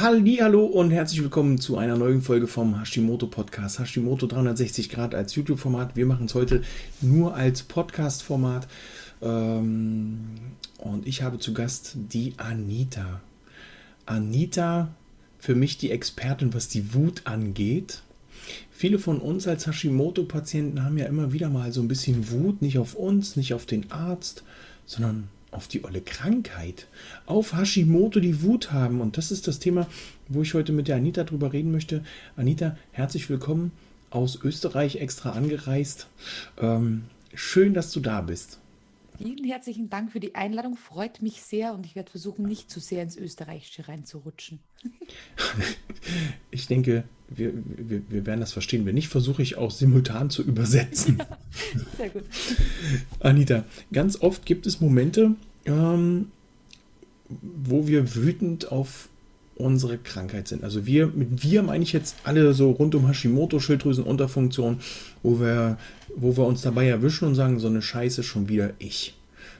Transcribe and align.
Hallo 0.00 0.64
und 0.64 0.92
herzlich 0.92 1.24
willkommen 1.24 1.58
zu 1.58 1.76
einer 1.76 1.96
neuen 1.96 2.22
Folge 2.22 2.46
vom 2.46 2.78
Hashimoto 2.78 3.26
Podcast. 3.26 3.80
Hashimoto 3.80 4.28
360 4.28 4.90
Grad 4.90 5.12
als 5.12 5.34
YouTube-Format. 5.34 5.96
Wir 5.96 6.06
machen 6.06 6.26
es 6.26 6.36
heute 6.36 6.62
nur 7.00 7.34
als 7.34 7.64
Podcast-Format. 7.64 8.68
Ähm, 9.20 10.20
und 10.78 11.04
ich 11.04 11.24
habe 11.24 11.40
zu 11.40 11.52
Gast 11.52 11.96
die 11.96 12.34
Anita. 12.36 13.20
Anita, 14.06 14.94
für 15.40 15.56
mich 15.56 15.78
die 15.78 15.90
Expertin, 15.90 16.54
was 16.54 16.68
die 16.68 16.94
Wut 16.94 17.22
angeht. 17.24 18.02
Viele 18.70 19.00
von 19.00 19.18
uns 19.18 19.48
als 19.48 19.66
Hashimoto-Patienten 19.66 20.84
haben 20.84 20.96
ja 20.96 21.06
immer 21.06 21.32
wieder 21.32 21.48
mal 21.48 21.72
so 21.72 21.80
ein 21.80 21.88
bisschen 21.88 22.30
Wut, 22.30 22.62
nicht 22.62 22.78
auf 22.78 22.94
uns, 22.94 23.34
nicht 23.34 23.52
auf 23.52 23.66
den 23.66 23.90
Arzt, 23.90 24.44
sondern 24.86 25.28
auf 25.50 25.68
die 25.68 25.84
olle 25.84 26.00
Krankheit, 26.00 26.86
auf 27.26 27.56
Hashimoto 27.56 28.20
die 28.20 28.42
Wut 28.42 28.72
haben. 28.72 29.00
Und 29.00 29.16
das 29.16 29.30
ist 29.30 29.48
das 29.48 29.58
Thema, 29.58 29.86
wo 30.28 30.42
ich 30.42 30.54
heute 30.54 30.72
mit 30.72 30.88
der 30.88 30.96
Anita 30.96 31.24
drüber 31.24 31.52
reden 31.52 31.72
möchte. 31.72 32.04
Anita, 32.36 32.76
herzlich 32.92 33.28
willkommen 33.30 33.72
aus 34.10 34.38
Österreich 34.42 34.96
extra 34.96 35.30
angereist. 35.30 36.08
Ähm, 36.58 37.04
schön, 37.34 37.74
dass 37.74 37.92
du 37.92 38.00
da 38.00 38.20
bist. 38.20 38.58
Vielen 39.18 39.44
herzlichen 39.44 39.90
Dank 39.90 40.12
für 40.12 40.20
die 40.20 40.36
Einladung. 40.36 40.76
Freut 40.76 41.22
mich 41.22 41.42
sehr 41.42 41.74
und 41.74 41.84
ich 41.84 41.96
werde 41.96 42.08
versuchen, 42.08 42.46
nicht 42.46 42.70
zu 42.70 42.78
sehr 42.78 43.02
ins 43.02 43.16
Österreichische 43.16 43.88
reinzurutschen. 43.88 44.60
ich 46.52 46.68
denke, 46.68 47.02
wir, 47.28 47.52
wir, 47.54 48.02
wir, 48.08 48.26
werden 48.26 48.38
das 48.38 48.52
verstehen. 48.52 48.86
Wenn 48.86 48.94
nicht, 48.94 49.08
versuche 49.08 49.42
ich 49.42 49.58
auch 49.58 49.72
simultan 49.72 50.30
zu 50.30 50.44
übersetzen. 50.44 51.20
sehr 51.96 52.10
gut. 52.10 52.22
Anita, 53.18 53.64
ganz 53.92 54.22
oft 54.22 54.46
gibt 54.46 54.68
es 54.68 54.80
Momente, 54.80 55.34
ähm, 55.64 56.30
wo 57.28 57.88
wir 57.88 58.14
wütend 58.14 58.70
auf 58.70 59.08
unsere 59.56 59.98
Krankheit 59.98 60.46
sind. 60.46 60.62
Also 60.62 60.86
wir, 60.86 61.08
mit 61.08 61.42
wir 61.42 61.64
meine 61.64 61.82
ich 61.82 61.92
jetzt 61.92 62.14
alle 62.22 62.54
so 62.54 62.70
rund 62.70 62.94
um 62.94 63.08
Hashimoto, 63.08 63.58
Schilddrüsenunterfunktion, 63.58 64.78
wo 65.24 65.40
wir, 65.40 65.76
wo 66.16 66.36
wir 66.36 66.46
uns 66.46 66.62
dabei 66.62 66.88
erwischen 66.88 67.26
und 67.28 67.34
sagen, 67.34 67.58
so 67.58 67.68
eine 67.68 67.82
Scheiße 67.82 68.22
schon 68.22 68.48
wieder 68.48 68.72
ich. 68.78 69.14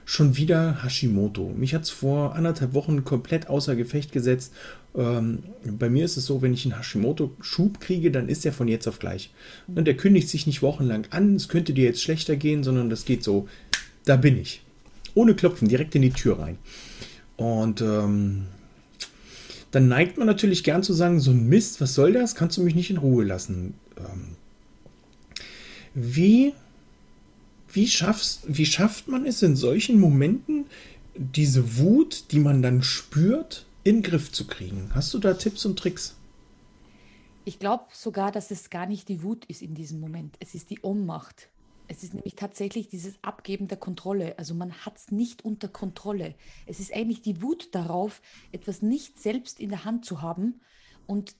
Schon 0.05 0.37
wieder 0.37 0.83
Hashimoto. 0.83 1.53
Mich 1.55 1.75
hat 1.75 1.83
es 1.83 1.91
vor 1.91 2.35
anderthalb 2.35 2.73
Wochen 2.73 3.03
komplett 3.03 3.47
außer 3.47 3.75
Gefecht 3.75 4.11
gesetzt. 4.11 4.53
Ähm, 4.95 5.43
bei 5.63 5.89
mir 5.89 6.03
ist 6.03 6.17
es 6.17 6.25
so, 6.25 6.41
wenn 6.41 6.53
ich 6.53 6.65
einen 6.65 6.77
Hashimoto-Schub 6.77 7.79
kriege, 7.79 8.09
dann 8.09 8.27
ist 8.27 8.43
der 8.43 8.53
von 8.53 8.67
jetzt 8.67 8.87
auf 8.87 8.97
gleich. 8.97 9.31
Und 9.67 9.85
der 9.85 9.95
kündigt 9.95 10.29
sich 10.29 10.47
nicht 10.47 10.61
wochenlang 10.61 11.05
an, 11.11 11.35
es 11.35 11.47
könnte 11.47 11.73
dir 11.73 11.85
jetzt 11.85 12.01
schlechter 12.01 12.35
gehen, 12.35 12.63
sondern 12.63 12.89
das 12.89 13.05
geht 13.05 13.23
so, 13.23 13.47
da 14.05 14.15
bin 14.15 14.39
ich. 14.39 14.63
Ohne 15.13 15.35
Klopfen, 15.35 15.67
direkt 15.67 15.93
in 15.95 16.01
die 16.01 16.11
Tür 16.11 16.39
rein. 16.39 16.57
Und 17.37 17.81
ähm, 17.81 18.47
dann 19.71 19.87
neigt 19.87 20.17
man 20.17 20.27
natürlich 20.27 20.63
gern 20.63 20.81
zu 20.81 20.93
sagen, 20.93 21.19
so 21.19 21.31
ein 21.31 21.47
Mist, 21.47 21.79
was 21.81 21.93
soll 21.93 22.13
das? 22.13 22.35
Kannst 22.35 22.57
du 22.57 22.63
mich 22.63 22.75
nicht 22.75 22.89
in 22.89 22.97
Ruhe 22.97 23.23
lassen? 23.23 23.75
Ähm, 23.97 24.35
wie, 25.93 26.53
wie, 27.71 27.87
schaffst, 27.87 28.41
wie 28.47 28.65
schafft 28.65 29.07
man 29.07 29.25
es 29.25 29.41
in 29.41 29.55
solchen 29.55 29.99
Momenten, 29.99 30.65
diese 31.15 31.77
Wut, 31.77 32.31
die 32.31 32.39
man 32.39 32.61
dann 32.61 32.83
spürt, 32.83 33.65
in 33.83 33.97
den 33.97 34.03
Griff 34.03 34.31
zu 34.31 34.47
kriegen? 34.47 34.91
Hast 34.93 35.13
du 35.13 35.19
da 35.19 35.33
Tipps 35.33 35.65
und 35.65 35.77
Tricks? 35.77 36.15
Ich 37.45 37.59
glaube 37.59 37.85
sogar, 37.93 38.31
dass 38.31 38.51
es 38.51 38.69
gar 38.69 38.85
nicht 38.85 39.09
die 39.09 39.23
Wut 39.23 39.45
ist 39.45 39.61
in 39.61 39.73
diesem 39.73 39.99
Moment. 39.99 40.35
Es 40.39 40.55
ist 40.55 40.69
die 40.69 40.81
Ohnmacht. 40.81 41.49
Es 41.87 42.03
ist 42.03 42.13
nämlich 42.13 42.35
tatsächlich 42.35 42.87
dieses 42.87 43.15
Abgeben 43.23 43.67
der 43.67 43.79
Kontrolle. 43.79 44.37
Also 44.37 44.53
man 44.53 44.71
hat 44.71 44.97
es 44.97 45.11
nicht 45.11 45.43
unter 45.43 45.67
Kontrolle. 45.67 46.35
Es 46.67 46.79
ist 46.79 46.93
eigentlich 46.93 47.23
die 47.23 47.41
Wut 47.41 47.73
darauf, 47.73 48.21
etwas 48.51 48.83
nicht 48.83 49.19
selbst 49.19 49.59
in 49.59 49.69
der 49.69 49.85
Hand 49.85 50.05
zu 50.05 50.21
haben 50.21 50.61
und 51.07 51.35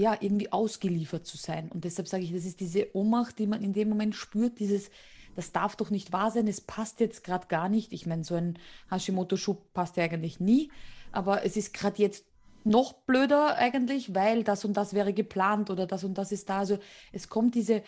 ja, 0.00 0.16
irgendwie 0.18 0.52
ausgeliefert 0.52 1.26
zu 1.26 1.36
sein. 1.36 1.68
Und 1.70 1.84
deshalb 1.84 2.08
sage 2.08 2.24
ich, 2.24 2.32
das 2.32 2.44
ist 2.44 2.60
diese 2.60 2.94
Ohnmacht, 2.94 3.38
die 3.38 3.46
man 3.46 3.62
in 3.62 3.72
dem 3.72 3.88
Moment 3.88 4.14
spürt, 4.14 4.58
dieses, 4.58 4.90
das 5.36 5.52
darf 5.52 5.76
doch 5.76 5.90
nicht 5.90 6.12
wahr 6.12 6.30
sein, 6.30 6.48
es 6.48 6.60
passt 6.60 7.00
jetzt 7.00 7.24
gerade 7.24 7.46
gar 7.46 7.68
nicht. 7.68 7.92
Ich 7.92 8.06
meine, 8.06 8.24
so 8.24 8.34
ein 8.34 8.58
Hashimoto-Schub 8.90 9.72
passt 9.72 9.96
ja 9.96 10.04
eigentlich 10.04 10.40
nie, 10.40 10.70
aber 11.12 11.44
es 11.44 11.56
ist 11.56 11.72
gerade 11.74 12.02
jetzt 12.02 12.24
noch 12.64 12.92
blöder 12.92 13.56
eigentlich, 13.56 14.14
weil 14.14 14.44
das 14.44 14.64
und 14.64 14.76
das 14.76 14.92
wäre 14.92 15.12
geplant 15.12 15.70
oder 15.70 15.86
das 15.86 16.04
und 16.04 16.18
das 16.18 16.32
ist 16.32 16.48
da. 16.48 16.58
Also 16.58 16.78
es 17.12 17.28
kommt 17.28 17.54
diese 17.54 17.82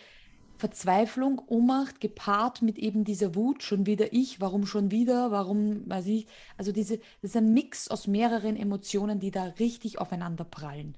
Verzweiflung, 0.57 1.41
Ohnmacht 1.47 1.99
gepaart 1.99 2.61
mit 2.61 2.77
eben 2.77 3.03
dieser 3.03 3.35
Wut, 3.35 3.63
schon 3.63 3.85
wieder 3.85 4.13
ich, 4.13 4.39
warum 4.39 4.65
schon 4.65 4.91
wieder, 4.91 5.31
warum 5.31 5.89
weiß 5.89 6.07
ich. 6.07 6.27
Also 6.57 6.71
diese, 6.71 6.97
das 7.21 7.31
ist 7.31 7.37
ein 7.37 7.53
Mix 7.53 7.87
aus 7.87 8.07
mehreren 8.07 8.55
Emotionen, 8.55 9.19
die 9.19 9.31
da 9.31 9.43
richtig 9.59 9.99
aufeinander 9.99 10.45
prallen. 10.45 10.95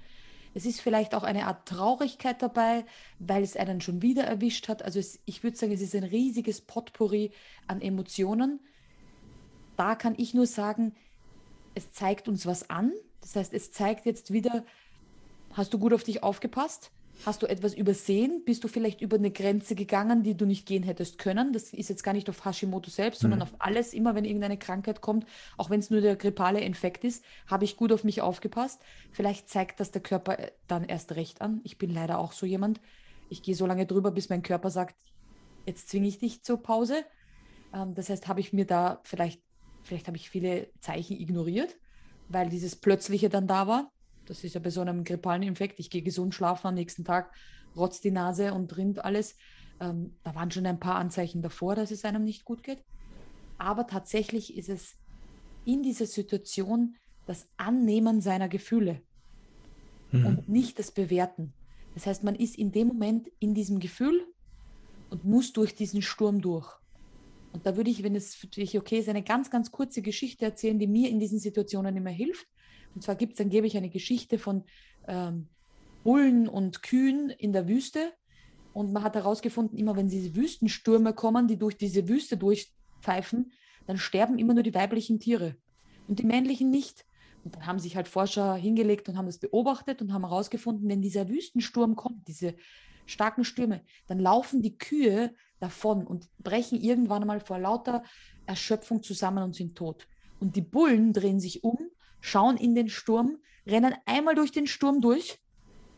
Es 0.56 0.64
ist 0.64 0.80
vielleicht 0.80 1.14
auch 1.14 1.22
eine 1.22 1.48
Art 1.48 1.68
Traurigkeit 1.68 2.40
dabei, 2.40 2.86
weil 3.18 3.42
es 3.42 3.58
einen 3.58 3.82
schon 3.82 4.00
wieder 4.00 4.24
erwischt 4.24 4.68
hat. 4.68 4.82
Also 4.82 4.98
es, 4.98 5.20
ich 5.26 5.42
würde 5.42 5.54
sagen, 5.54 5.70
es 5.70 5.82
ist 5.82 5.94
ein 5.94 6.02
riesiges 6.02 6.62
Potpourri 6.62 7.30
an 7.66 7.82
Emotionen. 7.82 8.60
Da 9.76 9.94
kann 9.96 10.14
ich 10.16 10.32
nur 10.32 10.46
sagen, 10.46 10.94
es 11.74 11.92
zeigt 11.92 12.26
uns 12.26 12.46
was 12.46 12.70
an. 12.70 12.90
Das 13.20 13.36
heißt, 13.36 13.52
es 13.52 13.70
zeigt 13.70 14.06
jetzt 14.06 14.32
wieder, 14.32 14.64
hast 15.52 15.74
du 15.74 15.78
gut 15.78 15.92
auf 15.92 16.04
dich 16.04 16.22
aufgepasst? 16.22 16.90
Hast 17.24 17.42
du 17.42 17.46
etwas 17.46 17.74
übersehen? 17.74 18.42
Bist 18.44 18.62
du 18.62 18.68
vielleicht 18.68 19.00
über 19.00 19.16
eine 19.16 19.30
Grenze 19.30 19.74
gegangen, 19.74 20.22
die 20.22 20.36
du 20.36 20.44
nicht 20.44 20.66
gehen 20.66 20.82
hättest 20.82 21.18
können? 21.18 21.52
Das 21.52 21.72
ist 21.72 21.88
jetzt 21.88 22.02
gar 22.02 22.12
nicht 22.12 22.28
auf 22.28 22.44
Hashimoto 22.44 22.90
selbst, 22.90 23.20
sondern 23.20 23.40
mhm. 23.40 23.44
auf 23.44 23.54
alles. 23.58 23.94
Immer 23.94 24.14
wenn 24.14 24.24
irgendeine 24.24 24.58
Krankheit 24.58 25.00
kommt, 25.00 25.26
auch 25.56 25.70
wenn 25.70 25.80
es 25.80 25.90
nur 25.90 26.00
der 26.00 26.16
grippale 26.16 26.60
Infekt 26.60 27.04
ist, 27.04 27.24
habe 27.46 27.64
ich 27.64 27.76
gut 27.76 27.92
auf 27.92 28.04
mich 28.04 28.20
aufgepasst. 28.20 28.82
Vielleicht 29.12 29.48
zeigt 29.48 29.80
das 29.80 29.90
der 29.90 30.02
Körper 30.02 30.38
äh, 30.38 30.52
dann 30.66 30.84
erst 30.84 31.16
recht 31.16 31.40
an. 31.40 31.60
Ich 31.64 31.78
bin 31.78 31.90
leider 31.90 32.18
auch 32.18 32.32
so 32.32 32.46
jemand. 32.46 32.80
Ich 33.28 33.42
gehe 33.42 33.54
so 33.54 33.66
lange 33.66 33.86
drüber, 33.86 34.10
bis 34.10 34.28
mein 34.28 34.42
Körper 34.42 34.70
sagt, 34.70 34.94
jetzt 35.64 35.88
zwinge 35.88 36.08
ich 36.08 36.18
dich 36.18 36.42
zur 36.42 36.62
Pause. 36.62 37.04
Ähm, 37.74 37.94
das 37.94 38.08
heißt, 38.08 38.28
habe 38.28 38.40
ich 38.40 38.52
mir 38.52 38.66
da 38.66 39.00
vielleicht, 39.04 39.40
vielleicht 39.82 40.06
habe 40.06 40.16
ich 40.16 40.30
viele 40.30 40.68
Zeichen 40.80 41.18
ignoriert, 41.18 41.76
weil 42.28 42.48
dieses 42.50 42.76
Plötzliche 42.76 43.28
dann 43.28 43.46
da 43.46 43.66
war. 43.66 43.90
Das 44.26 44.44
ist 44.44 44.54
ja 44.54 44.60
bei 44.60 44.70
so 44.70 44.80
einem 44.80 45.04
grippalen 45.04 45.42
Infekt. 45.42 45.80
Ich 45.80 45.90
gehe 45.90 46.02
gesund 46.02 46.34
schlafen 46.34 46.66
am 46.68 46.74
nächsten 46.74 47.04
Tag, 47.04 47.32
rotzt 47.76 48.04
die 48.04 48.10
Nase 48.10 48.52
und 48.52 48.76
rinnt 48.76 49.04
alles. 49.04 49.36
Ähm, 49.80 50.14
da 50.22 50.34
waren 50.34 50.50
schon 50.50 50.66
ein 50.66 50.80
paar 50.80 50.96
Anzeichen 50.96 51.42
davor, 51.42 51.74
dass 51.74 51.90
es 51.90 52.04
einem 52.04 52.24
nicht 52.24 52.44
gut 52.44 52.62
geht. 52.62 52.84
Aber 53.58 53.86
tatsächlich 53.86 54.56
ist 54.56 54.68
es 54.68 54.96
in 55.64 55.82
dieser 55.82 56.06
Situation 56.06 56.96
das 57.26 57.48
Annehmen 57.56 58.20
seiner 58.20 58.48
Gefühle 58.48 59.02
mhm. 60.12 60.26
und 60.26 60.48
nicht 60.48 60.78
das 60.78 60.92
Bewerten. 60.92 61.52
Das 61.94 62.06
heißt, 62.06 62.24
man 62.24 62.34
ist 62.34 62.56
in 62.56 62.72
dem 62.72 62.88
Moment 62.88 63.28
in 63.38 63.54
diesem 63.54 63.80
Gefühl 63.80 64.26
und 65.10 65.24
muss 65.24 65.52
durch 65.52 65.74
diesen 65.74 66.02
Sturm 66.02 66.40
durch. 66.40 66.70
Und 67.52 67.64
da 67.64 67.76
würde 67.76 67.90
ich, 67.90 68.02
wenn 68.02 68.14
es 68.14 68.34
für 68.34 68.48
dich 68.48 68.76
okay 68.76 68.98
ist, 68.98 69.08
eine 69.08 69.22
ganz, 69.22 69.50
ganz 69.50 69.70
kurze 69.70 70.02
Geschichte 70.02 70.44
erzählen, 70.44 70.78
die 70.78 70.86
mir 70.86 71.08
in 71.08 71.18
diesen 71.18 71.38
Situationen 71.38 71.96
immer 71.96 72.10
hilft. 72.10 72.46
Und 72.96 73.02
zwar 73.02 73.14
gibt 73.14 73.34
es 73.34 73.40
angeblich 73.40 73.76
eine 73.76 73.90
Geschichte 73.90 74.38
von 74.38 74.64
ähm, 75.06 75.48
Bullen 76.02 76.48
und 76.48 76.82
Kühen 76.82 77.28
in 77.28 77.52
der 77.52 77.68
Wüste. 77.68 78.14
Und 78.72 78.92
man 78.92 79.02
hat 79.02 79.16
herausgefunden, 79.16 79.78
immer 79.78 79.96
wenn 79.96 80.08
diese 80.08 80.34
Wüstenstürme 80.34 81.12
kommen, 81.12 81.46
die 81.46 81.58
durch 81.58 81.76
diese 81.76 82.08
Wüste 82.08 82.38
durchpfeifen, 82.38 83.52
dann 83.86 83.98
sterben 83.98 84.38
immer 84.38 84.54
nur 84.54 84.62
die 84.62 84.74
weiblichen 84.74 85.20
Tiere 85.20 85.56
und 86.08 86.18
die 86.18 86.24
männlichen 86.24 86.70
nicht. 86.70 87.04
Und 87.44 87.54
dann 87.54 87.66
haben 87.66 87.78
sich 87.78 87.96
halt 87.96 88.08
Forscher 88.08 88.54
hingelegt 88.54 89.10
und 89.10 89.18
haben 89.18 89.26
das 89.26 89.38
beobachtet 89.38 90.00
und 90.00 90.14
haben 90.14 90.22
herausgefunden, 90.22 90.88
wenn 90.88 91.02
dieser 91.02 91.28
Wüstensturm 91.28 91.96
kommt, 91.96 92.26
diese 92.26 92.54
starken 93.04 93.44
Stürme, 93.44 93.82
dann 94.06 94.18
laufen 94.18 94.62
die 94.62 94.78
Kühe 94.78 95.34
davon 95.60 96.06
und 96.06 96.28
brechen 96.38 96.80
irgendwann 96.80 97.22
einmal 97.22 97.40
vor 97.40 97.58
lauter 97.58 98.02
Erschöpfung 98.46 99.02
zusammen 99.02 99.44
und 99.44 99.54
sind 99.54 99.76
tot. 99.76 100.08
Und 100.40 100.56
die 100.56 100.62
Bullen 100.62 101.12
drehen 101.12 101.40
sich 101.40 101.62
um 101.62 101.78
schauen 102.26 102.56
in 102.56 102.74
den 102.74 102.88
Sturm, 102.88 103.38
rennen 103.66 103.94
einmal 104.04 104.34
durch 104.34 104.52
den 104.52 104.66
Sturm 104.66 105.00
durch 105.00 105.38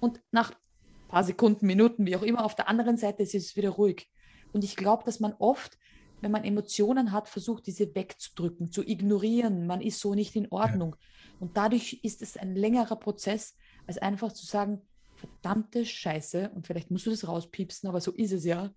und 0.01 0.21
nach 0.31 0.51
ein 0.51 1.09
paar 1.09 1.25
Sekunden, 1.25 1.67
Minuten, 1.67 2.07
wie 2.07 2.17
auch 2.17 2.23
immer, 2.23 2.45
auf 2.45 2.55
der 2.55 2.69
anderen 2.69 2.97
Seite 2.97 3.23
ist 3.23 3.35
es 3.35 3.57
wieder 3.57 3.71
ruhig. 3.71 4.11
Und 4.53 4.65
ich 4.65 4.77
glaube, 4.77 5.05
dass 5.05 5.21
man 5.21 5.35
oft 5.39 5.79
wenn 6.21 6.31
man 6.31 6.45
Emotionen 6.45 7.13
hat, 7.13 7.29
versucht, 7.29 7.67
diese 7.67 7.95
wegzudrücken, 7.95 8.73
zu 8.73 8.83
ignorieren. 8.83 9.67
Man 9.67 9.81
ist 9.81 10.01
so 10.01 10.15
nicht 10.15 10.35
in 10.37 10.49
Ordnung. 10.51 10.97
Ja. 10.99 11.37
Und 11.41 11.57
dadurch 11.57 12.01
ist 12.03 12.23
es 12.23 12.37
ein 12.37 12.55
längerer 12.55 12.97
Prozess, 12.97 13.57
als 13.87 13.99
einfach 13.99 14.33
zu 14.33 14.45
sagen, 14.45 14.83
verdammte 15.17 15.85
Scheiße, 15.85 16.51
und 16.55 16.67
vielleicht 16.67 16.91
musst 16.91 17.07
du 17.07 17.11
das 17.11 17.27
rauspiepsen, 17.27 17.89
aber 17.89 18.01
so 18.01 18.13
ist 18.13 18.33
es 18.33 18.45
ja. 18.45 18.73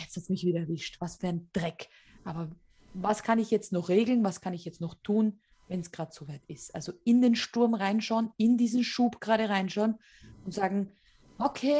Jetzt 0.00 0.16
hat 0.16 0.24
es 0.24 0.28
mich 0.28 0.44
wieder 0.44 0.60
erwischt. 0.60 1.00
Was 1.00 1.16
für 1.16 1.28
ein 1.28 1.48
Dreck. 1.52 1.88
Aber 2.24 2.50
was 2.94 3.22
kann 3.22 3.38
ich 3.38 3.50
jetzt 3.50 3.72
noch 3.72 3.88
regeln? 3.88 4.24
Was 4.24 4.40
kann 4.40 4.54
ich 4.54 4.64
jetzt 4.64 4.80
noch 4.80 4.94
tun, 5.02 5.40
wenn 5.68 5.80
es 5.80 5.90
gerade 5.90 6.12
so 6.12 6.28
weit 6.28 6.42
ist? 6.48 6.74
Also 6.74 6.92
in 7.04 7.22
den 7.22 7.36
Sturm 7.36 7.74
reinschauen, 7.74 8.30
in 8.36 8.56
diesen 8.56 8.84
Schub 8.84 9.20
gerade 9.20 9.48
reinschauen 9.48 9.96
und 10.44 10.52
sagen, 10.52 10.90
okay, 11.38 11.78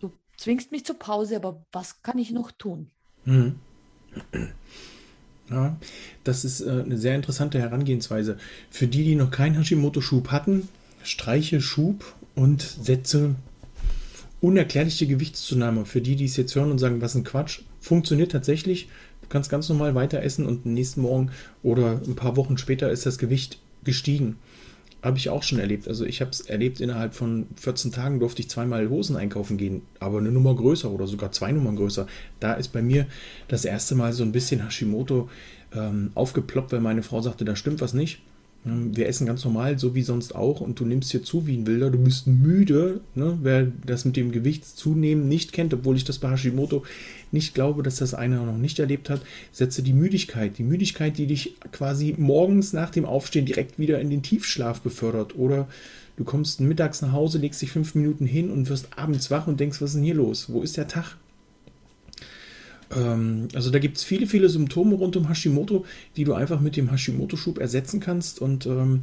du 0.00 0.12
zwingst 0.36 0.72
mich 0.72 0.84
zur 0.84 0.98
Pause, 0.98 1.36
aber 1.36 1.64
was 1.72 2.02
kann 2.02 2.18
ich 2.18 2.30
noch 2.30 2.50
tun? 2.52 2.90
Mhm. 3.24 3.60
Ja, 5.50 5.76
das 6.24 6.44
ist 6.44 6.60
äh, 6.60 6.82
eine 6.84 6.98
sehr 6.98 7.14
interessante 7.14 7.58
Herangehensweise. 7.58 8.38
Für 8.70 8.86
die, 8.86 9.04
die 9.04 9.14
noch 9.14 9.30
keinen 9.30 9.56
Hashimoto-Schub 9.56 10.28
hatten, 10.30 10.68
streiche 11.02 11.60
Schub 11.60 12.14
und 12.34 12.62
setze 12.62 13.34
unerklärliche 14.40 15.06
Gewichtszunahme. 15.06 15.86
Für 15.86 16.00
die, 16.00 16.16
die 16.16 16.26
es 16.26 16.36
jetzt 16.36 16.54
hören 16.54 16.70
und 16.70 16.78
sagen, 16.78 17.00
was 17.00 17.14
ein 17.14 17.24
Quatsch, 17.24 17.62
funktioniert 17.80 18.32
tatsächlich. 18.32 18.88
Du 19.28 19.32
kannst 19.34 19.50
ganz 19.50 19.68
normal 19.68 19.94
weiter 19.94 20.22
essen 20.22 20.46
und 20.46 20.64
nächsten 20.64 21.02
Morgen 21.02 21.30
oder 21.62 22.00
ein 22.06 22.16
paar 22.16 22.36
Wochen 22.36 22.56
später 22.56 22.90
ist 22.90 23.04
das 23.04 23.18
Gewicht 23.18 23.58
gestiegen. 23.84 24.36
Habe 25.02 25.18
ich 25.18 25.28
auch 25.28 25.42
schon 25.42 25.58
erlebt. 25.58 25.86
Also 25.86 26.06
ich 26.06 26.22
habe 26.22 26.30
es 26.30 26.40
erlebt, 26.40 26.80
innerhalb 26.80 27.14
von 27.14 27.46
14 27.56 27.92
Tagen 27.92 28.20
durfte 28.20 28.40
ich 28.40 28.48
zweimal 28.48 28.88
Hosen 28.88 29.16
einkaufen 29.16 29.58
gehen, 29.58 29.82
aber 30.00 30.18
eine 30.18 30.32
Nummer 30.32 30.56
größer 30.56 30.90
oder 30.90 31.06
sogar 31.06 31.30
zwei 31.30 31.52
Nummern 31.52 31.76
größer. 31.76 32.06
Da 32.40 32.54
ist 32.54 32.68
bei 32.68 32.80
mir 32.80 33.06
das 33.48 33.66
erste 33.66 33.94
Mal 33.94 34.14
so 34.14 34.22
ein 34.22 34.32
bisschen 34.32 34.64
Hashimoto 34.64 35.28
ähm, 35.74 36.10
aufgeploppt, 36.14 36.72
weil 36.72 36.80
meine 36.80 37.02
Frau 37.02 37.20
sagte, 37.20 37.44
da 37.44 37.54
stimmt 37.54 37.82
was 37.82 37.92
nicht. 37.92 38.20
Ähm, 38.66 38.96
wir 38.96 39.08
essen 39.08 39.26
ganz 39.26 39.44
normal, 39.44 39.78
so 39.78 39.94
wie 39.94 40.02
sonst 40.02 40.34
auch, 40.34 40.60
und 40.60 40.80
du 40.80 40.84
nimmst 40.84 41.10
hier 41.10 41.22
zu 41.22 41.46
wie 41.46 41.56
ein 41.56 41.66
Wilder. 41.66 41.90
Du 41.90 41.98
bist 41.98 42.26
müde. 42.26 43.00
Ne? 43.14 43.38
Wer 43.42 43.68
das 43.86 44.04
mit 44.04 44.16
dem 44.16 44.32
Gewichtszunehmen 44.32 45.28
nicht 45.28 45.52
kennt, 45.52 45.74
obwohl 45.74 45.96
ich 45.96 46.04
das 46.04 46.18
bei 46.18 46.30
Hashimoto 46.30 46.84
nicht 47.32 47.54
glaube, 47.54 47.82
dass 47.82 47.96
das 47.96 48.14
einer 48.14 48.44
noch 48.44 48.56
nicht 48.56 48.78
erlebt 48.78 49.10
hat, 49.10 49.22
setze 49.52 49.82
die 49.82 49.92
Müdigkeit. 49.92 50.58
Die 50.58 50.62
Müdigkeit, 50.62 51.18
die 51.18 51.26
dich 51.26 51.56
quasi 51.72 52.14
morgens 52.18 52.72
nach 52.72 52.90
dem 52.90 53.04
Aufstehen 53.04 53.46
direkt 53.46 53.78
wieder 53.78 54.00
in 54.00 54.10
den 54.10 54.22
Tiefschlaf 54.22 54.80
befördert. 54.80 55.36
Oder 55.36 55.68
du 56.16 56.24
kommst 56.24 56.60
mittags 56.60 57.02
nach 57.02 57.12
Hause, 57.12 57.38
legst 57.38 57.62
dich 57.62 57.70
fünf 57.70 57.94
Minuten 57.94 58.26
hin 58.26 58.50
und 58.50 58.68
wirst 58.68 58.98
abends 58.98 59.30
wach 59.30 59.46
und 59.46 59.60
denkst, 59.60 59.80
was 59.80 59.90
ist 59.90 59.96
denn 59.96 60.04
hier 60.04 60.14
los? 60.14 60.50
Wo 60.50 60.62
ist 60.62 60.76
der 60.76 60.88
Tag? 60.88 61.16
Ähm, 62.94 63.48
also 63.54 63.70
da 63.70 63.78
gibt 63.78 63.98
es 63.98 64.04
viele, 64.04 64.26
viele 64.26 64.48
Symptome 64.48 64.94
rund 64.94 65.16
um 65.16 65.28
Hashimoto, 65.28 65.84
die 66.16 66.24
du 66.24 66.34
einfach 66.34 66.60
mit 66.60 66.76
dem 66.76 66.90
Hashimoto-Schub 66.90 67.58
ersetzen 67.58 68.00
kannst. 68.00 68.40
Und 68.40 68.66
ähm, 68.66 69.02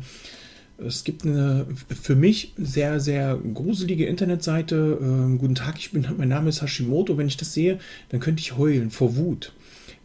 es 0.77 1.03
gibt 1.03 1.25
eine 1.25 1.65
für 2.01 2.15
mich 2.15 2.53
sehr, 2.57 2.99
sehr 2.99 3.37
gruselige 3.37 4.05
Internetseite. 4.05 4.99
Ähm, 5.01 5.37
guten 5.37 5.55
Tag, 5.55 5.77
ich 5.77 5.91
bin, 5.91 6.05
mein 6.17 6.29
Name 6.29 6.49
ist 6.49 6.61
Hashimoto. 6.61 7.17
Wenn 7.17 7.27
ich 7.27 7.37
das 7.37 7.53
sehe, 7.53 7.79
dann 8.09 8.19
könnte 8.19 8.41
ich 8.41 8.57
heulen 8.57 8.91
vor 8.91 9.15
Wut, 9.15 9.53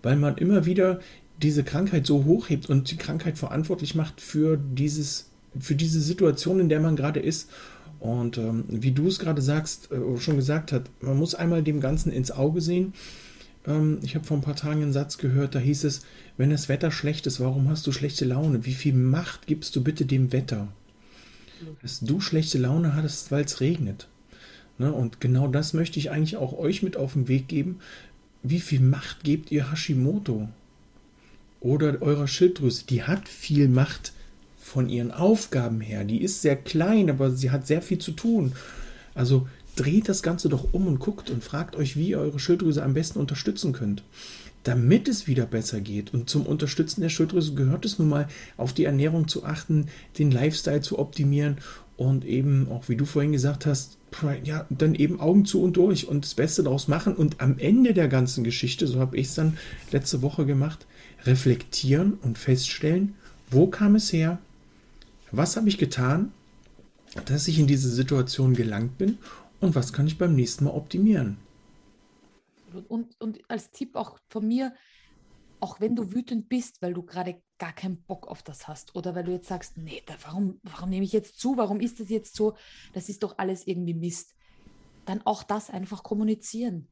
weil 0.03 0.17
man 0.17 0.37
immer 0.37 0.67
wieder 0.67 1.01
diese 1.43 1.65
Krankheit 1.65 2.07
so 2.07 2.25
hochhebt 2.25 2.69
und 2.69 2.91
die 2.91 2.97
Krankheit 2.97 3.39
verantwortlich 3.39 3.95
macht 3.95 4.21
für 4.21 4.57
dieses, 4.57 5.31
für 5.59 5.75
diese 5.75 6.01
Situation, 6.01 6.61
in 6.61 6.69
der 6.69 6.81
man 6.81 6.97
gerade 6.97 7.21
ist. 7.21 7.51
Und 7.99 8.39
ähm, 8.39 8.65
wie 8.69 8.93
du 8.93 9.09
es 9.09 9.19
gerade 9.19 9.43
sagst, 9.43 9.91
äh, 9.91 10.19
schon 10.19 10.37
gesagt 10.37 10.73
hast, 10.73 10.85
man 11.01 11.19
muss 11.19 11.35
einmal 11.35 11.63
dem 11.63 11.81
Ganzen 11.81 12.13
ins 12.13 12.31
Auge 12.31 12.61
sehen 12.61 12.95
ich 14.03 14.15
habe 14.15 14.25
vor 14.25 14.39
ein 14.39 14.43
paar 14.43 14.57
Tagen 14.57 14.83
einen 14.83 14.93
Satz 14.93 15.19
gehört, 15.19 15.55
da 15.55 15.59
hieß 15.59 15.85
es, 15.85 16.01
wenn 16.39 16.49
das 16.49 16.71
Wetter 16.71 16.91
schlecht 16.91 17.27
ist, 17.27 17.41
warum 17.41 17.69
hast 17.69 17.87
du 17.87 17.93
schlechte 17.93 18.25
Laune? 18.25 18.65
Wie 18.65 18.73
viel 18.73 18.95
Macht 18.95 19.47
gibst 19.47 19.77
du 19.77 19.83
bitte 19.83 20.07
dem 20.07 20.33
Wetter? 20.33 20.69
Dass 21.83 22.01
du 22.01 22.21
schlechte 22.21 22.57
Laune 22.57 22.95
hattest, 22.95 23.31
weil 23.31 23.45
es 23.45 23.61
regnet. 23.61 24.09
Ne? 24.79 24.91
Und 24.91 25.21
genau 25.21 25.47
das 25.47 25.75
möchte 25.75 25.99
ich 25.99 26.11
eigentlich 26.11 26.39
auch 26.39 26.57
euch 26.57 26.83
mit 26.83 26.97
auf 26.97 27.13
den 27.13 27.29
Weg 27.29 27.49
geben. 27.49 27.81
Wie 28.43 28.61
viel 28.61 28.81
Macht 28.81 29.25
gebt 29.25 29.53
ihr 29.53 29.71
Hashimoto? 29.71 30.49
Oder 31.61 32.01
eurer 32.01 32.27
Schilddrüse? 32.27 32.87
Die 32.89 33.03
hat 33.03 33.29
viel 33.29 33.69
Macht 33.69 34.15
von 34.59 34.89
ihren 34.89 35.11
Aufgaben 35.11 35.83
her. 35.83 36.05
Die 36.05 36.23
ist 36.23 36.41
sehr 36.41 36.57
klein, 36.57 37.11
aber 37.11 37.31
sie 37.31 37.51
hat 37.51 37.67
sehr 37.67 37.83
viel 37.83 37.99
zu 37.99 38.13
tun. 38.13 38.53
Also 39.15 39.47
dreht 39.77 40.09
das 40.09 40.23
Ganze 40.23 40.49
doch 40.49 40.73
um 40.73 40.87
und 40.87 40.99
guckt 40.99 41.31
und 41.31 41.45
fragt 41.45 41.77
euch, 41.77 41.97
wie 41.97 42.11
ihr 42.11 42.19
eure 42.19 42.39
Schilddrüse 42.39 42.83
am 42.83 42.95
besten 42.95 43.19
unterstützen 43.19 43.73
könnt. 43.73 44.03
Damit 44.63 45.09
es 45.09 45.27
wieder 45.27 45.47
besser 45.47 45.81
geht. 45.81 46.13
Und 46.13 46.29
zum 46.29 46.45
Unterstützen 46.45 47.01
der 47.01 47.09
Schilddrüse 47.09 47.55
gehört 47.55 47.85
es 47.87 47.99
nun 47.99 48.11
mal, 48.11 48.29
auf 48.59 48.75
die 48.75 48.85
Ernährung 48.85 49.27
zu 49.27 49.45
achten, 49.45 49.87
den 50.19 50.31
Lifestyle 50.31 50.83
zu 50.83 50.99
optimieren 50.99 51.57
und 51.97 52.25
eben, 52.25 52.69
auch 52.71 52.89
wie 52.89 52.97
du 52.97 53.05
vorhin 53.05 53.33
gesagt 53.33 53.67
hast, 53.67 53.99
ja, 54.43 54.67
dann 54.71 54.95
eben 54.95 55.21
Augen 55.21 55.45
zu 55.45 55.63
und 55.63 55.77
durch 55.77 56.09
und 56.09 56.25
das 56.25 56.35
Beste 56.35 56.63
daraus 56.63 56.89
machen 56.89 57.15
und 57.15 57.41
am 57.41 57.59
Ende 57.59 57.95
der 57.95 58.09
ganzen 58.09 58.43
Geschichte, 58.43 58.87
so 58.87 58.99
habe 58.99 59.19
ich 59.19 59.29
es 59.29 59.35
dann 59.35 59.59
letzte 59.93 60.23
Woche 60.23 60.47
gemacht, 60.47 60.87
reflektieren 61.25 62.15
und 62.23 62.39
feststellen, 62.39 63.15
wo 63.51 63.67
kam 63.67 63.97
es 63.97 64.13
her, 64.13 64.39
was 65.31 65.57
habe 65.57 65.69
ich 65.69 65.77
getan, 65.77 66.33
dass 67.27 67.49
ich 67.49 67.59
in 67.59 67.67
diese 67.67 67.91
Situation 67.91 68.55
gelangt 68.55 68.99
bin 68.99 69.19
und 69.61 69.75
was 69.75 69.93
kann 69.93 70.07
ich 70.07 70.19
beim 70.19 70.35
nächsten 70.35 70.65
Mal 70.65 70.73
optimieren. 70.75 71.39
Und, 72.89 73.21
und 73.21 73.41
als 73.49 73.71
Tipp 73.71 73.97
auch 73.97 74.19
von 74.29 74.47
mir, 74.47 74.75
auch 75.61 75.81
wenn 75.81 75.97
du 75.97 76.13
wütend 76.13 76.49
bist, 76.49 76.81
weil 76.83 76.95
du 76.95 77.03
gerade 77.03 77.43
gar 77.59 77.73
keinen 77.73 78.03
Bock 78.03 78.29
auf 78.29 78.43
das 78.43 78.69
hast 78.69 78.95
oder 78.97 79.15
weil 79.15 79.25
du 79.25 79.33
jetzt 79.33 79.49
sagst, 79.49 79.77
nee, 79.77 80.03
da, 80.07 80.15
warum, 80.25 80.61
warum 80.63 80.89
nehme 80.89 81.05
ich 81.05 81.13
jetzt 81.13 81.39
zu, 81.39 81.57
warum 81.57 81.81
ist 81.81 82.01
das 82.01 82.09
jetzt 82.09 82.35
so, 82.35 82.55
das 82.95 83.09
ist 83.09 83.23
doch 83.23 83.39
alles 83.39 83.67
irgendwie 83.67 83.95
Mist, 83.95 84.35
dann 85.05 85.21
auch 85.27 85.43
das 85.43 85.69
einfach 85.69 86.03
kommunizieren. 86.03 86.89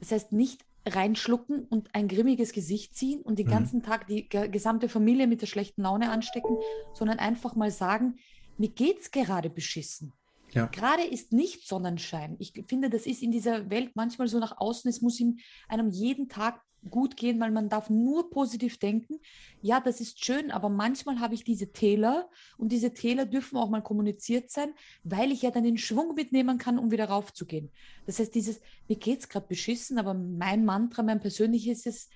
Das 0.00 0.12
heißt, 0.12 0.32
nicht 0.32 0.64
reinschlucken 0.84 1.64
und 1.64 1.94
ein 1.94 2.08
grimmiges 2.08 2.52
Gesicht 2.52 2.96
ziehen 2.96 3.22
und 3.22 3.38
den 3.38 3.46
mhm. 3.46 3.52
ganzen 3.52 3.82
Tag 3.82 4.08
die 4.08 4.28
gesamte 4.28 4.88
Familie 4.88 5.28
mit 5.28 5.40
der 5.40 5.46
schlechten 5.46 5.82
Laune 5.82 6.10
anstecken, 6.10 6.56
sondern 6.92 7.20
einfach 7.20 7.54
mal 7.54 7.70
sagen, 7.70 8.16
mir 8.58 8.68
geht's 8.68 9.12
gerade 9.12 9.48
beschissen. 9.48 10.12
Ja. 10.52 10.66
Gerade 10.66 11.02
ist 11.02 11.32
nicht 11.32 11.66
Sonnenschein. 11.66 12.36
Ich 12.38 12.52
finde, 12.68 12.90
das 12.90 13.06
ist 13.06 13.22
in 13.22 13.30
dieser 13.30 13.70
Welt 13.70 13.92
manchmal 13.94 14.28
so 14.28 14.38
nach 14.38 14.58
außen, 14.58 14.88
es 14.88 15.00
muss 15.00 15.18
ihm 15.18 15.38
einem 15.68 15.90
jeden 15.90 16.28
Tag 16.28 16.60
gut 16.90 17.16
gehen, 17.16 17.38
weil 17.40 17.50
man 17.50 17.68
darf 17.68 17.90
nur 17.90 18.30
positiv 18.30 18.78
denken. 18.78 19.20
Ja, 19.60 19.80
das 19.80 20.00
ist 20.00 20.24
schön, 20.24 20.50
aber 20.50 20.68
manchmal 20.68 21.20
habe 21.20 21.34
ich 21.34 21.44
diese 21.44 21.72
Täler 21.72 22.28
und 22.56 22.72
diese 22.72 22.92
Täler 22.92 23.24
dürfen 23.24 23.56
auch 23.56 23.70
mal 23.70 23.82
kommuniziert 23.82 24.50
sein, 24.50 24.74
weil 25.04 25.30
ich 25.30 25.42
ja 25.42 25.50
dann 25.50 25.64
den 25.64 25.78
Schwung 25.78 26.14
mitnehmen 26.14 26.58
kann, 26.58 26.78
um 26.78 26.90
wieder 26.90 27.06
raufzugehen. 27.06 27.70
Das 28.06 28.18
heißt, 28.18 28.34
dieses, 28.34 28.60
mir 28.88 28.96
geht 28.96 29.20
es 29.20 29.28
gerade 29.28 29.46
beschissen, 29.46 29.98
aber 29.98 30.14
mein 30.14 30.64
Mantra, 30.64 31.02
mein 31.02 31.20
persönliches 31.20 31.86
ist, 31.86 32.10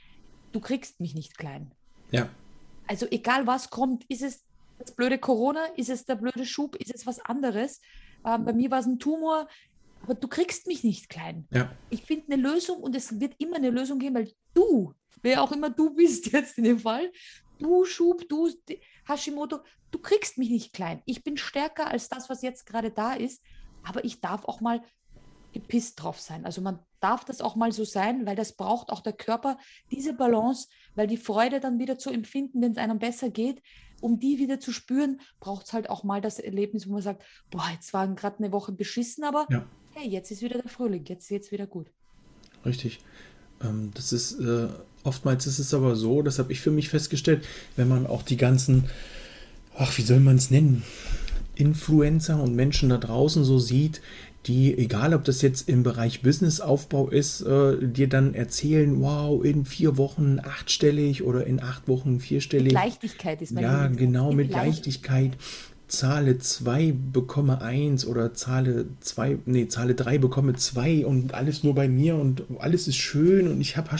du 0.52 0.60
kriegst 0.60 1.00
mich 1.00 1.14
nicht 1.14 1.38
klein. 1.38 1.70
Ja. 2.10 2.28
Also 2.88 3.06
egal 3.10 3.46
was 3.46 3.70
kommt, 3.70 4.04
ist 4.08 4.22
es 4.22 4.44
das 4.78 4.92
blöde 4.92 5.18
Corona, 5.18 5.64
ist 5.76 5.90
es 5.90 6.04
der 6.04 6.16
blöde 6.16 6.44
Schub, 6.44 6.76
ist 6.76 6.94
es 6.94 7.06
was 7.06 7.20
anderes? 7.20 7.80
Ähm, 8.26 8.44
bei 8.44 8.52
mir 8.52 8.70
war 8.70 8.80
es 8.80 8.86
ein 8.86 8.98
Tumor, 8.98 9.48
aber 10.02 10.14
du 10.14 10.28
kriegst 10.28 10.66
mich 10.66 10.84
nicht 10.84 11.08
klein. 11.08 11.46
Ja. 11.50 11.70
Ich 11.90 12.02
finde 12.02 12.32
eine 12.32 12.42
Lösung 12.42 12.82
und 12.82 12.94
es 12.94 13.18
wird 13.20 13.34
immer 13.38 13.56
eine 13.56 13.70
Lösung 13.70 13.98
geben, 13.98 14.16
weil 14.16 14.32
du, 14.52 14.92
wer 15.22 15.42
auch 15.42 15.52
immer 15.52 15.70
du 15.70 15.94
bist 15.94 16.26
jetzt 16.32 16.58
in 16.58 16.64
dem 16.64 16.80
Fall, 16.80 17.10
du 17.58 17.84
Schub, 17.84 18.28
du 18.28 18.50
Hashimoto, 19.08 19.60
du 19.90 19.98
kriegst 19.98 20.36
mich 20.36 20.50
nicht 20.50 20.72
klein. 20.72 21.02
Ich 21.06 21.24
bin 21.24 21.36
stärker 21.36 21.88
als 21.88 22.08
das, 22.08 22.28
was 22.28 22.42
jetzt 22.42 22.66
gerade 22.66 22.90
da 22.90 23.14
ist, 23.14 23.42
aber 23.84 24.04
ich 24.04 24.20
darf 24.20 24.44
auch 24.44 24.60
mal 24.60 24.82
gepisst 25.52 26.02
drauf 26.02 26.20
sein. 26.20 26.44
Also 26.44 26.60
man 26.60 26.80
darf 27.00 27.24
das 27.24 27.40
auch 27.40 27.56
mal 27.56 27.72
so 27.72 27.84
sein, 27.84 28.26
weil 28.26 28.36
das 28.36 28.56
braucht 28.56 28.90
auch 28.90 29.00
der 29.00 29.14
Körper, 29.14 29.58
diese 29.90 30.12
Balance, 30.12 30.68
weil 30.94 31.06
die 31.06 31.16
Freude 31.16 31.60
dann 31.60 31.78
wieder 31.78 31.98
zu 31.98 32.10
empfinden, 32.10 32.60
wenn 32.60 32.72
es 32.72 32.78
einem 32.78 32.98
besser 32.98 33.30
geht, 33.30 33.62
um 34.00 34.18
die 34.18 34.38
wieder 34.38 34.60
zu 34.60 34.72
spüren, 34.72 35.20
braucht 35.40 35.66
es 35.66 35.72
halt 35.72 35.90
auch 35.90 36.04
mal 36.04 36.20
das 36.20 36.38
Erlebnis, 36.38 36.88
wo 36.88 36.92
man 36.92 37.02
sagt, 37.02 37.22
boah, 37.50 37.68
jetzt 37.72 37.92
war 37.92 38.06
gerade 38.08 38.38
eine 38.38 38.52
Woche 38.52 38.72
beschissen, 38.72 39.24
aber 39.24 39.46
ja. 39.50 39.64
hey, 39.94 40.08
jetzt 40.08 40.30
ist 40.30 40.42
wieder 40.42 40.60
der 40.60 40.70
Frühling, 40.70 41.04
jetzt 41.06 41.30
es 41.30 41.52
wieder 41.52 41.66
gut. 41.66 41.90
Richtig. 42.64 43.00
Ähm, 43.62 43.90
das 43.94 44.12
ist, 44.12 44.38
äh, 44.40 44.68
oftmals 45.04 45.46
ist 45.46 45.58
es 45.58 45.72
aber 45.72 45.96
so, 45.96 46.22
das 46.22 46.38
habe 46.38 46.52
ich 46.52 46.60
für 46.60 46.70
mich 46.70 46.88
festgestellt, 46.88 47.44
wenn 47.76 47.88
man 47.88 48.06
auch 48.06 48.22
die 48.22 48.36
ganzen, 48.36 48.88
ach, 49.76 49.96
wie 49.98 50.02
soll 50.02 50.20
man 50.20 50.36
es 50.36 50.50
nennen, 50.50 50.82
Influencer 51.56 52.40
und 52.40 52.54
Menschen 52.54 52.88
da 52.88 52.98
draußen 52.98 53.44
so 53.44 53.58
sieht, 53.58 54.00
die, 54.46 54.76
egal 54.78 55.12
ob 55.12 55.24
das 55.24 55.42
jetzt 55.42 55.68
im 55.68 55.82
Bereich 55.82 56.22
Businessaufbau 56.22 57.08
ist, 57.08 57.40
äh, 57.42 57.76
dir 57.80 58.08
dann 58.08 58.34
erzählen, 58.34 59.00
wow, 59.00 59.44
in 59.44 59.64
vier 59.64 59.96
Wochen 59.96 60.38
achtstellig 60.42 61.24
oder 61.24 61.46
in 61.46 61.60
acht 61.60 61.88
Wochen 61.88 62.20
vierstellig. 62.20 62.72
Mit 62.72 62.74
Leichtigkeit 62.74 63.42
ist 63.42 63.52
mein 63.52 63.64
Ja, 63.64 63.86
genau, 63.88 64.32
mit 64.32 64.50
Leichtigkeit. 64.50 65.32
zahle 65.88 66.38
2, 66.38 66.94
bekomme 67.12 67.60
1 67.60 68.06
oder 68.06 68.34
zahle 68.34 68.86
2, 69.00 69.38
nee, 69.46 69.68
zahle 69.68 69.94
3, 69.94 70.18
bekomme 70.18 70.54
2 70.54 71.06
und 71.06 71.34
alles 71.34 71.62
nur 71.62 71.74
bei 71.74 71.88
mir 71.88 72.16
und 72.16 72.44
alles 72.58 72.88
ist 72.88 72.96
schön 72.96 73.48
und 73.48 73.60
ich 73.60 73.76
habe, 73.76 73.90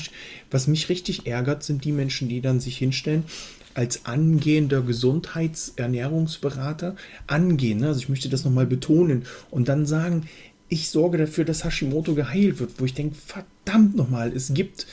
was 0.50 0.66
mich 0.66 0.88
richtig 0.88 1.26
ärgert, 1.26 1.62
sind 1.62 1.84
die 1.84 1.92
Menschen, 1.92 2.28
die 2.28 2.40
dann 2.40 2.58
sich 2.60 2.76
hinstellen 2.78 3.24
als 3.76 4.06
angehender 4.06 4.82
Gesundheitsernährungsberater 4.82 6.96
angehen. 7.26 7.80
Ne? 7.80 7.88
Also 7.88 8.00
ich 8.00 8.08
möchte 8.08 8.30
das 8.30 8.44
nochmal 8.44 8.66
betonen 8.66 9.24
und 9.50 9.68
dann 9.68 9.84
sagen, 9.84 10.28
ich 10.68 10.88
sorge 10.88 11.18
dafür, 11.18 11.44
dass 11.44 11.64
Hashimoto 11.64 12.14
geheilt 12.14 12.58
wird, 12.58 12.80
wo 12.80 12.86
ich 12.86 12.94
denke, 12.94 13.14
verdammt 13.14 13.94
nochmal, 13.94 14.32
es 14.34 14.54
gibt 14.54 14.86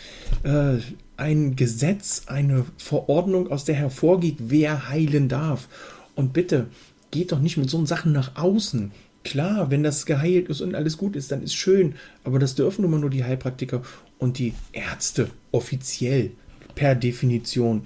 äh, 0.43 0.75
ein 1.17 1.55
Gesetz, 1.55 2.23
eine 2.27 2.65
Verordnung, 2.77 3.49
aus 3.49 3.63
der 3.63 3.75
hervorgeht, 3.75 4.35
wer 4.39 4.89
heilen 4.89 5.29
darf. 5.29 5.69
Und 6.15 6.33
bitte, 6.33 6.67
geht 7.09 7.31
doch 7.31 7.39
nicht 7.39 7.57
mit 7.57 7.69
so 7.69 7.85
Sachen 7.85 8.11
nach 8.11 8.35
außen. 8.35 8.91
Klar, 9.23 9.71
wenn 9.71 9.83
das 9.83 10.05
geheilt 10.05 10.49
ist 10.49 10.59
und 10.59 10.75
alles 10.75 10.97
gut 10.97 11.15
ist, 11.15 11.31
dann 11.31 11.41
ist 11.41 11.55
schön, 11.55 11.95
aber 12.25 12.37
das 12.37 12.55
dürfen 12.55 12.89
mal 12.91 12.99
nur 12.99 13.09
die 13.09 13.23
Heilpraktiker 13.23 13.81
und 14.19 14.37
die 14.37 14.53
Ärzte 14.73 15.29
offiziell 15.51 16.31
per 16.75 16.95
Definition. 16.95 17.83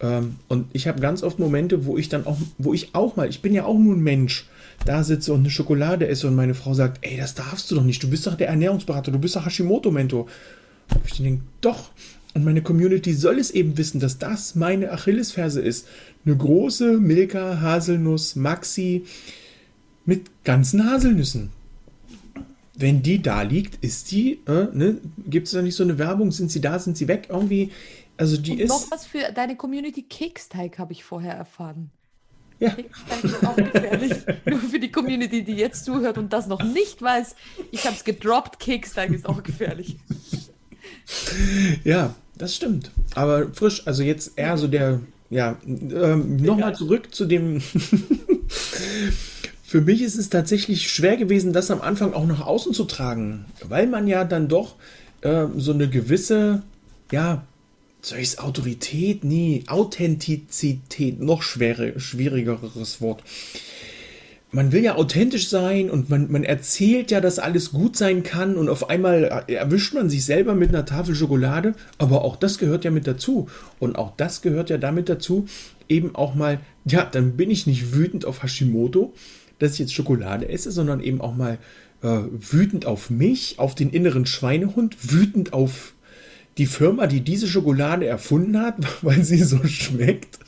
Ähm, 0.00 0.36
und 0.48 0.66
ich 0.72 0.88
habe 0.88 1.00
ganz 1.00 1.22
oft 1.22 1.38
Momente, 1.38 1.84
wo 1.84 1.98
ich 1.98 2.08
dann 2.08 2.26
auch, 2.26 2.38
wo 2.58 2.74
ich 2.74 2.94
auch 2.94 3.16
mal, 3.16 3.28
ich 3.28 3.42
bin 3.42 3.54
ja 3.54 3.64
auch 3.64 3.78
nur 3.78 3.94
ein 3.94 4.02
Mensch, 4.02 4.46
da 4.84 5.04
sitze 5.04 5.32
und 5.32 5.40
eine 5.40 5.50
Schokolade 5.50 6.08
esse 6.08 6.26
und 6.26 6.34
meine 6.34 6.54
Frau 6.54 6.72
sagt, 6.74 6.98
ey, 7.02 7.16
das 7.16 7.34
darfst 7.34 7.70
du 7.70 7.74
doch 7.74 7.84
nicht, 7.84 8.02
du 8.02 8.08
bist 8.08 8.26
doch 8.26 8.34
der 8.34 8.48
Ernährungsberater, 8.48 9.12
du 9.12 9.18
bist 9.18 9.36
doch 9.36 9.44
Hashimoto-Mentor. 9.44 10.26
Ich 11.06 11.18
denke, 11.18 11.42
doch. 11.60 11.90
Und 12.32 12.44
meine 12.44 12.62
Community 12.62 13.12
soll 13.12 13.38
es 13.38 13.50
eben 13.50 13.76
wissen, 13.76 14.00
dass 14.00 14.18
das 14.18 14.54
meine 14.54 14.92
Achillesferse 14.92 15.60
ist. 15.60 15.86
Eine 16.24 16.36
große 16.36 16.98
Milka 16.98 17.60
Haselnuss 17.60 18.36
Maxi 18.36 19.04
mit 20.06 20.44
ganzen 20.44 20.88
Haselnüssen. 20.88 21.50
Wenn 22.76 23.02
die 23.02 23.20
da 23.20 23.42
liegt, 23.42 23.84
ist 23.84 24.10
die, 24.10 24.38
äh, 24.46 24.68
ne, 24.72 24.96
gibt 25.28 25.48
es 25.48 25.52
da 25.52 25.60
nicht 25.60 25.74
so 25.74 25.82
eine 25.82 25.98
Werbung, 25.98 26.32
sind 26.32 26.50
sie 26.50 26.60
da, 26.60 26.78
sind 26.78 26.96
sie 26.96 27.08
weg 27.08 27.26
irgendwie? 27.28 27.70
Also 28.20 28.36
die 28.36 28.52
Und 28.52 28.60
ist. 28.60 28.68
Noch 28.68 28.90
was 28.90 29.06
für 29.06 29.32
deine 29.34 29.56
Community 29.56 30.02
Keksteig 30.02 30.78
habe 30.78 30.92
ich 30.92 31.04
vorher 31.04 31.32
erfahren. 31.32 31.90
Ja. 32.58 32.68
Keksteig 32.68 33.24
ist 33.24 33.46
auch 33.46 33.56
gefährlich. 33.56 34.12
Nur 34.44 34.58
für 34.58 34.78
die 34.78 34.92
Community, 34.92 35.42
die 35.42 35.54
jetzt 35.54 35.86
zuhört 35.86 36.18
und 36.18 36.30
das 36.30 36.46
noch 36.46 36.62
nicht 36.62 37.00
weiß, 37.00 37.34
ich 37.72 37.86
habe 37.86 37.96
es 37.96 38.04
gedroppt, 38.04 38.60
Keksteig 38.60 39.12
ist 39.12 39.26
auch 39.26 39.42
gefährlich. 39.42 39.96
Ja, 41.82 42.14
das 42.36 42.54
stimmt. 42.54 42.90
Aber 43.14 43.54
frisch, 43.54 43.86
also 43.86 44.02
jetzt 44.02 44.32
eher 44.36 44.58
so 44.58 44.68
der, 44.68 45.00
ja, 45.30 45.56
ähm, 45.64 46.36
nochmal 46.36 46.74
zurück 46.74 47.14
zu 47.14 47.24
dem. 47.24 47.62
Für 49.62 49.80
mich 49.80 50.02
ist 50.02 50.18
es 50.18 50.28
tatsächlich 50.28 50.90
schwer 50.90 51.16
gewesen, 51.16 51.54
das 51.54 51.70
am 51.70 51.80
Anfang 51.80 52.12
auch 52.12 52.26
nach 52.26 52.44
außen 52.44 52.74
zu 52.74 52.84
tragen, 52.84 53.46
weil 53.66 53.86
man 53.86 54.06
ja 54.06 54.24
dann 54.24 54.48
doch 54.48 54.74
äh, 55.22 55.46
so 55.56 55.72
eine 55.72 55.88
gewisse, 55.88 56.62
ja, 57.12 57.46
soll 58.02 58.18
ich 58.18 58.28
es 58.28 58.38
Autorität? 58.38 59.24
Nee, 59.24 59.64
Authentizität, 59.66 61.20
noch 61.20 61.42
schwere, 61.42 61.98
schwierigeres 62.00 63.00
Wort. 63.00 63.22
Man 64.52 64.72
will 64.72 64.82
ja 64.82 64.96
authentisch 64.96 65.48
sein 65.48 65.90
und 65.90 66.10
man, 66.10 66.30
man 66.32 66.42
erzählt 66.42 67.12
ja, 67.12 67.20
dass 67.20 67.38
alles 67.38 67.70
gut 67.70 67.96
sein 67.96 68.24
kann 68.24 68.56
und 68.56 68.68
auf 68.68 68.90
einmal 68.90 69.44
erwischt 69.46 69.94
man 69.94 70.10
sich 70.10 70.24
selber 70.24 70.56
mit 70.56 70.70
einer 70.70 70.84
Tafel 70.84 71.14
Schokolade, 71.14 71.74
aber 71.98 72.24
auch 72.24 72.34
das 72.34 72.58
gehört 72.58 72.84
ja 72.84 72.90
mit 72.90 73.06
dazu. 73.06 73.48
Und 73.78 73.96
auch 73.96 74.16
das 74.16 74.42
gehört 74.42 74.68
ja 74.68 74.76
damit 74.76 75.08
dazu, 75.08 75.46
eben 75.88 76.16
auch 76.16 76.34
mal, 76.34 76.58
ja, 76.84 77.04
dann 77.04 77.36
bin 77.36 77.48
ich 77.48 77.68
nicht 77.68 77.94
wütend 77.94 78.24
auf 78.24 78.42
Hashimoto, 78.42 79.14
dass 79.60 79.74
ich 79.74 79.78
jetzt 79.78 79.94
Schokolade 79.94 80.48
esse, 80.48 80.72
sondern 80.72 81.00
eben 81.00 81.20
auch 81.20 81.36
mal 81.36 81.58
äh, 82.02 82.18
wütend 82.32 82.86
auf 82.86 83.08
mich, 83.08 83.58
auf 83.58 83.76
den 83.76 83.90
inneren 83.90 84.26
Schweinehund, 84.26 84.96
wütend 85.12 85.52
auf 85.52 85.94
die 86.60 86.66
Firma, 86.66 87.06
die 87.06 87.22
diese 87.22 87.48
Schokolade 87.48 88.06
erfunden 88.06 88.60
hat, 88.60 88.76
weil 89.02 89.24
sie 89.24 89.42
so 89.42 89.64
schmeckt. 89.64 90.38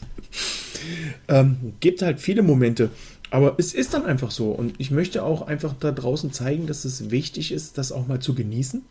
Ähm, 1.27 1.73
gibt 1.81 2.03
halt 2.03 2.21
viele 2.21 2.43
Momente. 2.43 2.91
Aber 3.31 3.55
es 3.57 3.73
ist 3.73 3.95
dann 3.95 4.05
einfach 4.05 4.31
so. 4.31 4.51
Und 4.51 4.75
ich 4.77 4.91
möchte 4.91 5.25
auch 5.25 5.41
einfach 5.41 5.73
da 5.81 5.91
draußen 5.91 6.31
zeigen, 6.31 6.67
dass 6.67 6.85
es 6.85 7.11
wichtig 7.11 7.51
ist, 7.51 7.79
das 7.79 7.93
auch 7.93 8.09
mal 8.09 8.21
zu 8.21 8.35
genießen. 8.35 8.83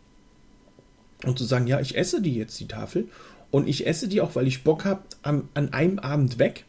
Und 1.24 1.38
zu 1.38 1.44
sagen, 1.44 1.68
ja, 1.68 1.78
ich 1.78 1.96
esse 1.96 2.20
die 2.20 2.34
jetzt, 2.34 2.58
die 2.58 2.66
Tafel. 2.66 3.06
Und 3.52 3.68
ich 3.68 3.86
esse 3.86 4.08
die 4.08 4.20
auch, 4.20 4.34
weil 4.34 4.48
ich 4.48 4.64
Bock 4.64 4.84
habe, 4.84 5.02
an 5.22 5.46
einem 5.54 6.00
Abend 6.00 6.40
weg. 6.40 6.64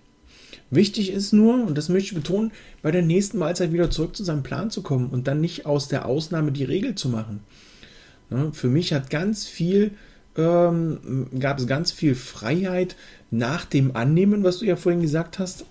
Wichtig 0.70 1.12
ist 1.12 1.34
nur, 1.34 1.66
und 1.66 1.76
das 1.80 1.90
möchte 1.90 2.10
ich 2.10 2.22
betonen, 2.22 2.52
bei 2.84 2.92
der 2.92 3.02
nächsten 3.02 3.40
Mahlzeit 3.40 3.74
wieder 3.74 3.90
zurück 3.90 4.16
zu 4.16 4.24
seinem 4.24 4.44
Plan 4.44 4.70
zu 4.70 4.84
kommen 4.84 5.10
und 5.10 5.28
dann 5.28 5.42
nicht 5.42 5.66
aus 5.66 5.88
der 5.88 6.06
Ausnahme 6.06 6.52
die 6.52 6.64
Regel 6.64 6.94
zu 6.94 7.10
machen. 7.10 7.40
Ja, 8.30 8.52
für 8.52 8.68
mich 8.68 8.94
hat 8.94 9.10
ganz 9.10 9.48
viel 9.48 9.94
ähm, 10.38 11.28
gab 11.40 11.60
es 11.60 11.68
ganz 11.68 11.92
viel 11.92 12.16
Freiheit 12.16 12.96
nach 13.32 13.66
dem 13.66 13.96
Annehmen, 13.96 14.44
was 14.44 14.60
du 14.60 14.66
ja 14.66 14.76
vorhin 14.76 15.02
gesagt 15.02 15.40
hast, 15.40 15.66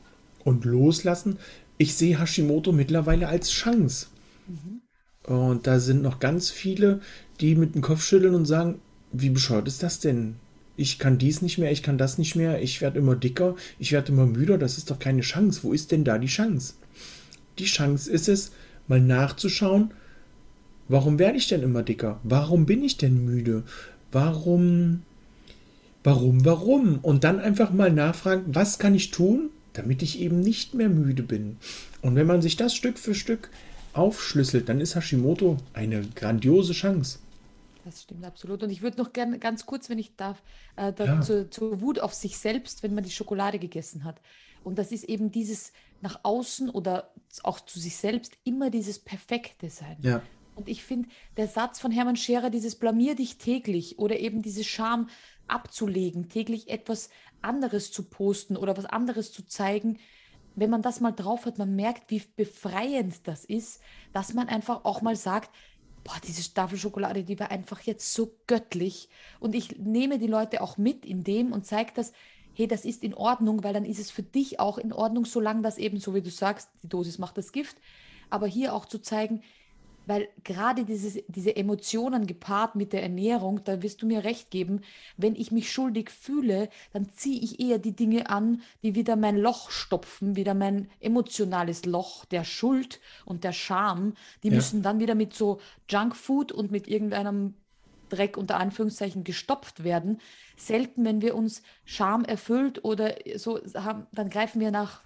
und 0.45 0.65
loslassen. 0.65 1.39
Ich 1.79 1.95
sehe 1.95 2.21
Hashimoto 2.21 2.73
mittlerweile 2.73 3.29
als 3.29 3.51
Chance. 3.51 4.07
Mhm. 4.47 4.83
Und 5.25 5.67
da 5.67 5.79
sind 5.79 6.03
noch 6.03 6.19
ganz 6.19 6.51
viele, 6.51 7.01
die 7.41 7.55
mit 7.55 7.75
dem 7.75 7.83
Kopf 7.83 8.03
schütteln 8.03 8.35
und 8.35 8.47
sagen, 8.47 8.81
wie 9.13 9.31
bescheuert 9.31 9.69
ist 9.69 9.83
das 9.83 10.01
denn? 10.01 10.37
Ich 10.77 10.99
kann 10.99 11.19
dies 11.19 11.43
nicht 11.43 11.59
mehr, 11.59 11.71
ich 11.71 11.83
kann 11.83 11.99
das 11.99 12.19
nicht 12.19 12.35
mehr, 12.35 12.63
ich 12.63 12.81
werde 12.81 12.99
immer 12.99 13.15
dicker, 13.15 13.57
ich 13.79 13.93
werde 13.93 14.11
immer 14.11 14.27
müder, 14.27 14.59
das 14.59 14.79
ist 14.79 14.91
doch 14.91 14.99
keine 14.99 15.21
Chance. 15.21 15.61
Wo 15.63 15.73
ist 15.73 15.93
denn 15.93 16.05
da 16.05 16.19
die 16.19 16.29
Chance? 16.29 16.75
Die 17.59 17.67
Chance 17.67 18.11
ist 18.11 18.29
es, 18.29 18.53
mal 18.89 19.01
nachzuschauen, 19.01 19.93
warum 20.89 21.19
werde 21.19 21.39
ich 21.39 21.47
denn 21.47 21.63
immer 21.63 21.83
dicker? 21.83 22.21
Warum 22.25 22.67
bin 22.67 22.83
ich 22.83 22.97
denn 22.97 23.25
müde? 23.25 23.65
Warum, 24.13 25.03
warum, 26.05 26.45
warum? 26.45 26.99
Und 27.03 27.25
dann 27.25 27.41
einfach 27.41 27.73
mal 27.73 27.91
nachfragen, 27.91 28.55
was 28.55 28.79
kann 28.79 28.95
ich 28.95 29.11
tun, 29.11 29.51
damit 29.73 30.03
ich 30.03 30.21
eben 30.21 30.41
nicht 30.41 30.75
mehr 30.75 30.89
müde 30.89 31.23
bin. 31.23 31.57
Und 32.03 32.15
wenn 32.15 32.27
man 32.27 32.43
sich 32.43 32.57
das 32.57 32.75
Stück 32.75 32.99
für 32.99 33.15
Stück 33.15 33.51
aufschlüsselt, 33.95 34.69
dann 34.69 34.81
ist 34.81 34.95
Hashimoto 34.95 35.59
eine 35.73 36.03
grandiose 36.15 36.73
Chance. 36.73 37.19
Das 37.85 38.03
stimmt 38.03 38.25
absolut. 38.25 38.63
Und 38.63 38.71
ich 38.71 38.83
würde 38.83 38.99
noch 38.99 39.13
gerne 39.13 39.39
ganz 39.39 39.67
kurz, 39.67 39.91
wenn 39.91 39.99
ich 39.99 40.15
darf, 40.17 40.43
äh, 40.77 40.93
ja. 40.99 41.21
zur, 41.21 41.51
zur 41.51 41.81
Wut 41.81 41.99
auf 41.99 42.15
sich 42.15 42.39
selbst, 42.39 42.83
wenn 42.83 42.95
man 42.95 43.05
die 43.05 43.11
Schokolade 43.11 43.59
gegessen 43.59 44.05
hat. 44.05 44.21
Und 44.63 44.79
das 44.79 44.93
ist 44.93 45.05
eben 45.05 45.33
dieses 45.33 45.73
nach 46.01 46.21
außen 46.23 46.71
oder 46.71 47.13
auch 47.43 47.61
zu 47.61 47.81
sich 47.81 47.97
selbst 47.97 48.37
immer 48.45 48.71
dieses 48.71 48.99
perfekte 48.99 49.71
Sein. 49.71 49.97
Ja. 50.01 50.23
Und 50.55 50.69
ich 50.69 50.85
finde, 50.85 51.09
der 51.37 51.49
Satz 51.49 51.81
von 51.81 51.91
Hermann 51.91 52.17
Scherer, 52.17 52.51
dieses 52.51 52.77
Blamier 52.77 53.15
dich 53.15 53.39
täglich 53.39 53.99
oder 53.99 54.19
eben 54.19 54.43
diese 54.43 54.65
Scham 54.65 55.09
abzulegen, 55.49 56.29
täglich 56.29 56.69
etwas 56.69 57.11
anderes 57.41 57.91
zu 57.91 58.05
posten 58.05 58.57
oder 58.57 58.77
was 58.77 58.87
anderes 58.87 59.33
zu 59.33 59.47
zeigen, 59.47 59.99
wenn 60.55 60.71
man 60.71 60.83
das 60.83 61.01
mal 61.01 61.13
drauf 61.13 61.47
hat, 61.47 61.59
man 61.59 61.75
merkt, 61.75 62.11
wie 62.11 62.23
befreiend 62.37 63.27
das 63.27 63.45
ist, 63.45 63.81
dass 64.13 64.35
man 64.35 64.49
einfach 64.49 64.85
auch 64.85 65.01
mal 65.01 65.17
sagt, 65.17 65.51
boah, 66.05 66.17
diese 66.27 66.53
Tafel 66.53 66.79
Schokolade, 66.79 67.25
die 67.25 67.39
war 67.39 67.51
einfach 67.51 67.81
jetzt 67.81 68.13
so 68.13 68.35
göttlich. 68.47 69.09
Und 69.41 69.55
ich 69.55 69.79
nehme 69.79 70.19
die 70.19 70.27
Leute 70.27 70.61
auch 70.61 70.77
mit 70.77 71.07
in 71.07 71.25
dem 71.25 71.53
und 71.53 71.67
zeige 71.67 71.93
das, 71.95 72.13
hey, 72.55 72.67
das 72.67 72.85
ist 72.85 73.03
in 73.03 73.15
Ordnung, 73.15 73.65
weil 73.65 73.73
dann 73.73 73.85
ist 73.85 73.99
es 73.99 74.11
für 74.11 74.23
dich 74.23 74.61
auch 74.61 74.79
in 74.79 74.93
Ordnung, 74.93 75.25
solange 75.25 75.63
das 75.63 75.79
eben, 75.79 75.99
so 75.99 76.15
wie 76.15 76.23
du 76.23 76.31
sagst, 76.31 76.69
die 76.83 76.89
Dosis 76.89 77.19
macht 77.19 77.39
das 77.39 77.53
Gift. 77.53 77.77
Aber 78.29 78.47
hier 78.47 78.75
auch 78.75 78.85
zu 78.85 78.99
zeigen, 78.99 79.43
weil 80.07 80.29
gerade 80.45 80.85
dieses, 80.85 81.19
diese 81.29 81.55
Emotionen 81.57 82.27
gepaart 82.27 82.75
mit 82.75 82.93
der 82.93 83.03
Ernährung, 83.03 83.63
da 83.65 83.83
wirst 83.83 84.03
du 84.03 84.07
mir 84.07 84.25
recht 84.25 84.51
geben, 84.51 84.81
wenn 85.17 85.35
ich 85.35 85.53
mich 85.53 85.73
schuldig 85.73 86.11
fühle, 86.11 86.69
dann 86.93 87.09
ziehe 87.15 87.41
ich 87.41 87.61
eher 87.61 87.79
die 87.79 87.95
Dinge 87.95 88.31
an, 88.31 88.63
die 88.83 88.95
wieder 88.95 89.17
mein 89.17 89.37
Loch 89.37 89.71
stopfen, 89.71 90.37
wieder 90.37 90.55
mein 90.55 90.89
emotionales 91.01 91.85
Loch 91.85 92.25
der 92.25 92.45
Schuld 92.45 93.01
und 93.25 93.45
der 93.45 93.53
Scham. 93.53 94.15
Die 94.43 94.49
ja. 94.49 94.55
müssen 94.55 94.83
dann 94.83 94.99
wieder 95.01 95.15
mit 95.15 95.35
so 95.35 95.61
Junkfood 95.89 96.53
und 96.53 96.71
mit 96.71 96.89
irgendeinem 96.89 97.55
Dreck 98.09 98.37
unter 98.37 98.59
Anführungszeichen 98.59 99.25
gestopft 99.25 99.85
werden. 99.85 100.21
Selten, 100.57 101.05
wenn 101.05 101.23
wir 101.23 101.35
uns 101.35 101.63
Scham 101.85 102.25
erfüllt 102.25 102.85
oder 102.85 103.15
so 103.37 103.59
haben, 103.75 104.07
dann 104.13 104.29
greifen 104.29 104.61
wir 104.61 104.71
nach 104.71 105.03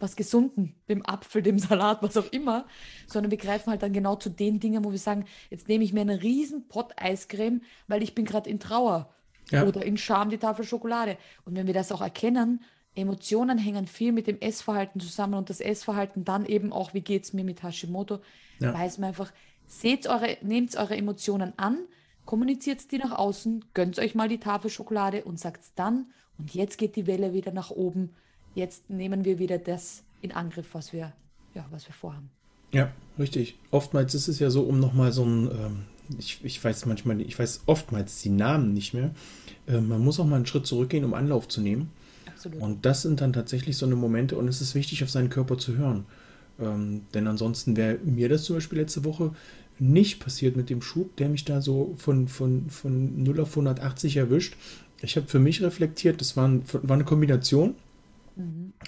was 0.00 0.16
Gesunden, 0.16 0.74
dem 0.88 1.04
Apfel, 1.06 1.42
dem 1.42 1.58
Salat, 1.58 2.02
was 2.02 2.16
auch 2.16 2.30
immer, 2.32 2.66
sondern 3.06 3.30
wir 3.30 3.38
greifen 3.38 3.70
halt 3.70 3.82
dann 3.82 3.92
genau 3.92 4.16
zu 4.16 4.30
den 4.30 4.60
Dingen, 4.60 4.84
wo 4.84 4.92
wir 4.92 4.98
sagen, 4.98 5.24
jetzt 5.50 5.68
nehme 5.68 5.84
ich 5.84 5.92
mir 5.92 6.00
einen 6.00 6.18
riesen 6.18 6.68
Pott 6.68 6.92
Eiscreme, 6.96 7.62
weil 7.88 8.02
ich 8.02 8.14
bin 8.14 8.24
gerade 8.24 8.50
in 8.50 8.60
Trauer 8.60 9.14
ja. 9.50 9.64
oder 9.64 9.84
in 9.84 9.96
Scham 9.96 10.30
die 10.30 10.38
Tafel 10.38 10.64
Schokolade. 10.64 11.16
Und 11.44 11.56
wenn 11.56 11.66
wir 11.66 11.74
das 11.74 11.92
auch 11.92 12.00
erkennen, 12.00 12.62
Emotionen 12.94 13.58
hängen 13.58 13.86
viel 13.86 14.12
mit 14.12 14.26
dem 14.26 14.40
Essverhalten 14.40 15.00
zusammen 15.00 15.34
und 15.34 15.50
das 15.50 15.60
Essverhalten 15.60 16.24
dann 16.24 16.46
eben 16.46 16.72
auch, 16.72 16.94
wie 16.94 17.02
geht 17.02 17.24
es 17.24 17.32
mir 17.32 17.44
mit 17.44 17.62
Hashimoto, 17.62 18.20
ja. 18.58 18.72
weiß 18.72 18.98
man 18.98 19.08
einfach, 19.08 19.32
seht 19.66 20.06
eure, 20.06 20.38
nehmt 20.40 20.76
eure 20.76 20.96
Emotionen 20.96 21.52
an, 21.58 21.78
kommuniziert 22.24 22.90
die 22.90 22.98
nach 22.98 23.12
außen, 23.12 23.66
gönnt 23.74 23.98
euch 23.98 24.14
mal 24.14 24.28
die 24.28 24.40
Tafel 24.40 24.70
Schokolade 24.70 25.24
und 25.24 25.38
sagt 25.38 25.62
dann, 25.76 26.10
und 26.38 26.54
jetzt 26.54 26.78
geht 26.78 26.96
die 26.96 27.06
Welle 27.06 27.32
wieder 27.32 27.52
nach 27.52 27.70
oben 27.70 28.14
jetzt 28.56 28.90
nehmen 28.90 29.24
wir 29.24 29.38
wieder 29.38 29.58
das 29.58 30.02
in 30.22 30.32
Angriff, 30.32 30.66
was 30.72 30.92
wir, 30.92 31.12
ja, 31.54 31.64
was 31.70 31.86
wir 31.86 31.94
vorhaben. 31.94 32.30
Ja, 32.72 32.90
richtig. 33.18 33.56
Oftmals 33.70 34.14
ist 34.14 34.26
es 34.26 34.40
ja 34.40 34.50
so, 34.50 34.62
um 34.62 34.80
nochmal 34.80 35.12
so 35.12 35.24
ein, 35.24 35.50
ähm, 35.50 35.82
ich, 36.18 36.40
ich 36.42 36.62
weiß 36.62 36.86
manchmal, 36.86 37.20
ich 37.20 37.38
weiß 37.38 37.62
oftmals 37.66 38.22
die 38.22 38.30
Namen 38.30 38.72
nicht 38.72 38.94
mehr. 38.94 39.14
Äh, 39.68 39.80
man 39.80 40.02
muss 40.02 40.18
auch 40.18 40.26
mal 40.26 40.36
einen 40.36 40.46
Schritt 40.46 40.66
zurückgehen, 40.66 41.04
um 41.04 41.14
Anlauf 41.14 41.46
zu 41.46 41.60
nehmen. 41.60 41.92
Absolut. 42.26 42.60
Und 42.60 42.84
das 42.84 43.02
sind 43.02 43.20
dann 43.20 43.32
tatsächlich 43.32 43.76
so 43.76 43.86
eine 43.86 43.94
Momente 43.94 44.36
und 44.36 44.48
es 44.48 44.60
ist 44.60 44.74
wichtig, 44.74 45.04
auf 45.04 45.10
seinen 45.10 45.30
Körper 45.30 45.58
zu 45.58 45.76
hören. 45.76 46.06
Ähm, 46.58 47.02
denn 47.14 47.26
ansonsten 47.28 47.76
wäre 47.76 47.98
mir 48.04 48.28
das 48.28 48.44
zum 48.44 48.56
Beispiel 48.56 48.78
letzte 48.78 49.04
Woche 49.04 49.32
nicht 49.78 50.20
passiert 50.20 50.56
mit 50.56 50.70
dem 50.70 50.80
Schub, 50.80 51.14
der 51.16 51.28
mich 51.28 51.44
da 51.44 51.60
so 51.60 51.94
von, 51.98 52.28
von, 52.28 52.70
von 52.70 53.22
0 53.22 53.40
auf 53.40 53.50
180 53.50 54.16
erwischt. 54.16 54.56
Ich 55.02 55.16
habe 55.16 55.26
für 55.26 55.38
mich 55.38 55.62
reflektiert, 55.62 56.22
das 56.22 56.36
war, 56.38 56.48
ein, 56.48 56.62
war 56.72 56.94
eine 56.94 57.04
Kombination 57.04 57.74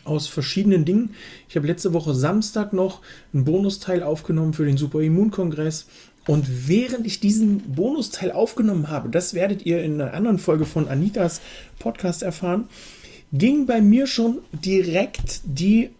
aus 0.04 0.26
verschiedenen 0.26 0.84
Dingen. 0.84 1.14
Ich 1.48 1.56
habe 1.56 1.66
letzte 1.66 1.92
Woche 1.92 2.14
Samstag 2.14 2.72
noch 2.72 3.00
einen 3.32 3.44
Bonusteil 3.44 4.02
aufgenommen 4.02 4.52
für 4.52 4.66
den 4.66 4.76
Superimmunkongress. 4.76 5.86
Und 6.26 6.68
während 6.68 7.06
ich 7.06 7.20
diesen 7.20 7.74
Bonusteil 7.74 8.32
aufgenommen 8.32 8.88
habe, 8.88 9.08
das 9.08 9.32
werdet 9.32 9.64
ihr 9.64 9.82
in 9.82 10.00
einer 10.00 10.12
anderen 10.12 10.38
Folge 10.38 10.66
von 10.66 10.88
Anitas 10.88 11.40
Podcast 11.78 12.22
erfahren, 12.22 12.68
ging 13.32 13.66
bei 13.66 13.80
mir 13.80 14.06
schon 14.06 14.38
direkt 14.52 15.40
die 15.44 15.90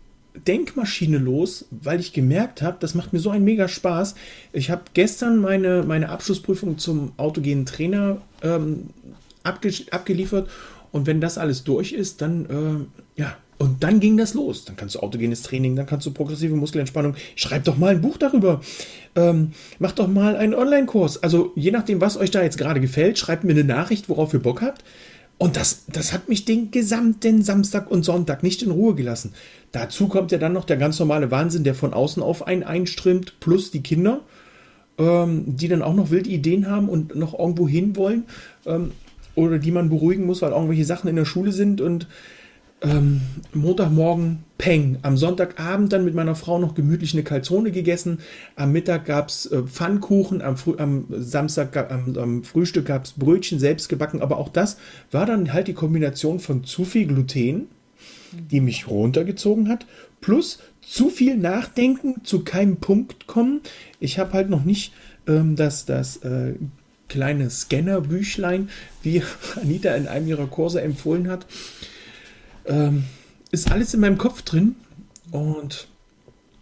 Denkmaschine 0.46 1.18
los, 1.18 1.64
weil 1.70 2.00
ich 2.00 2.12
gemerkt 2.12 2.62
habe, 2.62 2.76
das 2.80 2.94
macht 2.94 3.12
mir 3.12 3.18
so 3.18 3.30
einen 3.30 3.44
mega 3.44 3.68
Spaß. 3.68 4.14
Ich 4.52 4.70
habe 4.70 4.82
gestern 4.92 5.38
meine, 5.38 5.82
meine 5.84 6.10
Abschlussprüfung 6.10 6.78
zum 6.78 7.12
autogenen 7.16 7.66
Trainer 7.66 8.18
ähm, 8.42 8.90
abge 9.42 9.72
abgeliefert 9.90 10.48
und 10.92 11.06
wenn 11.06 11.20
das 11.20 11.38
alles 11.38 11.64
durch 11.64 11.92
ist, 11.92 12.22
dann 12.22 12.88
äh, 13.16 13.20
ja, 13.20 13.36
und 13.58 13.82
dann 13.82 13.98
ging 13.98 14.16
das 14.16 14.34
los. 14.34 14.64
Dann 14.64 14.76
kannst 14.76 14.94
du 14.94 15.00
autogenes 15.00 15.42
Training, 15.42 15.74
dann 15.74 15.86
kannst 15.86 16.06
du 16.06 16.12
progressive 16.12 16.54
Muskelentspannung. 16.54 17.16
Schreib 17.34 17.64
doch 17.64 17.76
mal 17.76 17.90
ein 17.90 18.00
Buch 18.00 18.16
darüber. 18.16 18.60
Ähm, 19.16 19.52
mach 19.80 19.92
doch 19.92 20.06
mal 20.06 20.36
einen 20.36 20.54
Online-Kurs. 20.54 21.22
Also 21.24 21.52
je 21.56 21.72
nachdem, 21.72 22.00
was 22.00 22.16
euch 22.16 22.30
da 22.30 22.42
jetzt 22.42 22.56
gerade 22.56 22.80
gefällt, 22.80 23.18
schreibt 23.18 23.42
mir 23.42 23.52
eine 23.52 23.64
Nachricht, 23.64 24.08
worauf 24.08 24.32
ihr 24.32 24.40
Bock 24.40 24.62
habt. 24.62 24.84
Und 25.38 25.56
das, 25.56 25.84
das 25.86 26.12
hat 26.12 26.28
mich 26.28 26.44
den 26.44 26.70
gesamten 26.70 27.42
Samstag 27.42 27.90
und 27.90 28.04
Sonntag 28.04 28.42
nicht 28.42 28.62
in 28.62 28.70
Ruhe 28.70 28.94
gelassen. 28.94 29.34
Dazu 29.72 30.08
kommt 30.08 30.32
ja 30.32 30.38
dann 30.38 30.52
noch 30.52 30.64
der 30.64 30.76
ganz 30.76 30.98
normale 30.98 31.30
Wahnsinn, 31.30 31.64
der 31.64 31.74
von 31.74 31.92
außen 31.92 32.22
auf 32.22 32.46
einen 32.46 32.64
einströmt, 32.64 33.38
plus 33.38 33.70
die 33.70 33.82
Kinder, 33.82 34.20
ähm, 34.98 35.44
die 35.56 35.68
dann 35.68 35.82
auch 35.82 35.94
noch 35.94 36.10
wilde 36.10 36.30
Ideen 36.30 36.68
haben 36.68 36.88
und 36.88 37.14
noch 37.14 37.38
irgendwo 37.38 37.68
hin 37.68 37.94
wollen. 37.96 38.24
Ähm, 38.66 38.92
oder 39.38 39.58
die 39.58 39.70
man 39.70 39.88
beruhigen 39.88 40.26
muss, 40.26 40.42
weil 40.42 40.52
irgendwelche 40.52 40.84
Sachen 40.84 41.08
in 41.08 41.16
der 41.16 41.24
Schule 41.24 41.52
sind 41.52 41.80
und 41.80 42.08
ähm, 42.82 43.20
Montagmorgen 43.54 44.44
Peng. 44.56 44.98
Am 45.02 45.16
Sonntagabend 45.16 45.92
dann 45.92 46.04
mit 46.04 46.14
meiner 46.14 46.34
Frau 46.34 46.58
noch 46.58 46.74
gemütlich 46.74 47.14
eine 47.14 47.22
Kalzone 47.22 47.70
gegessen. 47.70 48.18
Am 48.56 48.72
Mittag 48.72 49.04
gab 49.04 49.28
es 49.28 49.46
äh, 49.46 49.62
Pfannkuchen. 49.62 50.42
Am, 50.42 50.56
am 50.78 51.06
Samstag, 51.10 51.76
am, 51.90 52.16
am 52.16 52.44
Frühstück 52.44 52.86
gab 52.86 53.04
es 53.04 53.12
Brötchen 53.12 53.58
selbst 53.58 53.88
gebacken. 53.88 54.22
Aber 54.22 54.38
auch 54.38 54.48
das 54.48 54.78
war 55.10 55.26
dann 55.26 55.52
halt 55.52 55.68
die 55.68 55.74
Kombination 55.74 56.40
von 56.40 56.64
zu 56.64 56.84
viel 56.84 57.06
Gluten, 57.06 57.68
die 58.32 58.60
mich 58.60 58.88
runtergezogen 58.88 59.68
hat, 59.68 59.86
plus 60.20 60.58
zu 60.80 61.10
viel 61.10 61.36
Nachdenken, 61.36 62.24
zu 62.24 62.44
keinem 62.44 62.76
Punkt 62.76 63.26
kommen. 63.26 63.60
Ich 64.00 64.18
habe 64.18 64.32
halt 64.32 64.50
noch 64.50 64.64
nicht 64.64 64.92
ähm, 65.26 65.56
das, 65.56 65.84
das 65.84 66.18
äh, 66.18 66.54
kleine 67.08 67.50
Scannerbüchlein, 67.50 68.68
wie 69.02 69.22
Anita 69.60 69.94
in 69.94 70.06
einem 70.06 70.28
ihrer 70.28 70.46
Kurse 70.46 70.80
empfohlen 70.82 71.28
hat 71.28 71.46
ähm, 72.68 73.04
ist 73.50 73.70
alles 73.70 73.94
in 73.94 74.00
meinem 74.00 74.18
Kopf 74.18 74.42
drin 74.42 74.76
und 75.30 75.88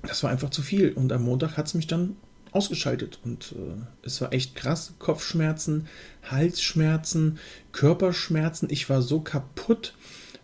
das 0.02 0.22
war 0.22 0.30
einfach 0.30 0.50
zu 0.50 0.62
viel. 0.62 0.92
Und 0.92 1.12
am 1.12 1.24
Montag 1.24 1.56
hat 1.56 1.66
es 1.66 1.74
mich 1.74 1.88
dann 1.88 2.16
ausgeschaltet 2.52 3.18
und 3.24 3.52
äh, 3.52 4.06
es 4.06 4.20
war 4.20 4.32
echt 4.32 4.54
krass. 4.54 4.94
Kopfschmerzen, 4.98 5.88
Halsschmerzen, 6.22 7.38
Körperschmerzen. 7.72 8.70
Ich 8.70 8.88
war 8.88 9.02
so 9.02 9.20
kaputt. 9.20 9.94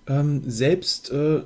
Ähm, 0.09 0.43
selbst 0.47 1.13
äh, 1.13 1.43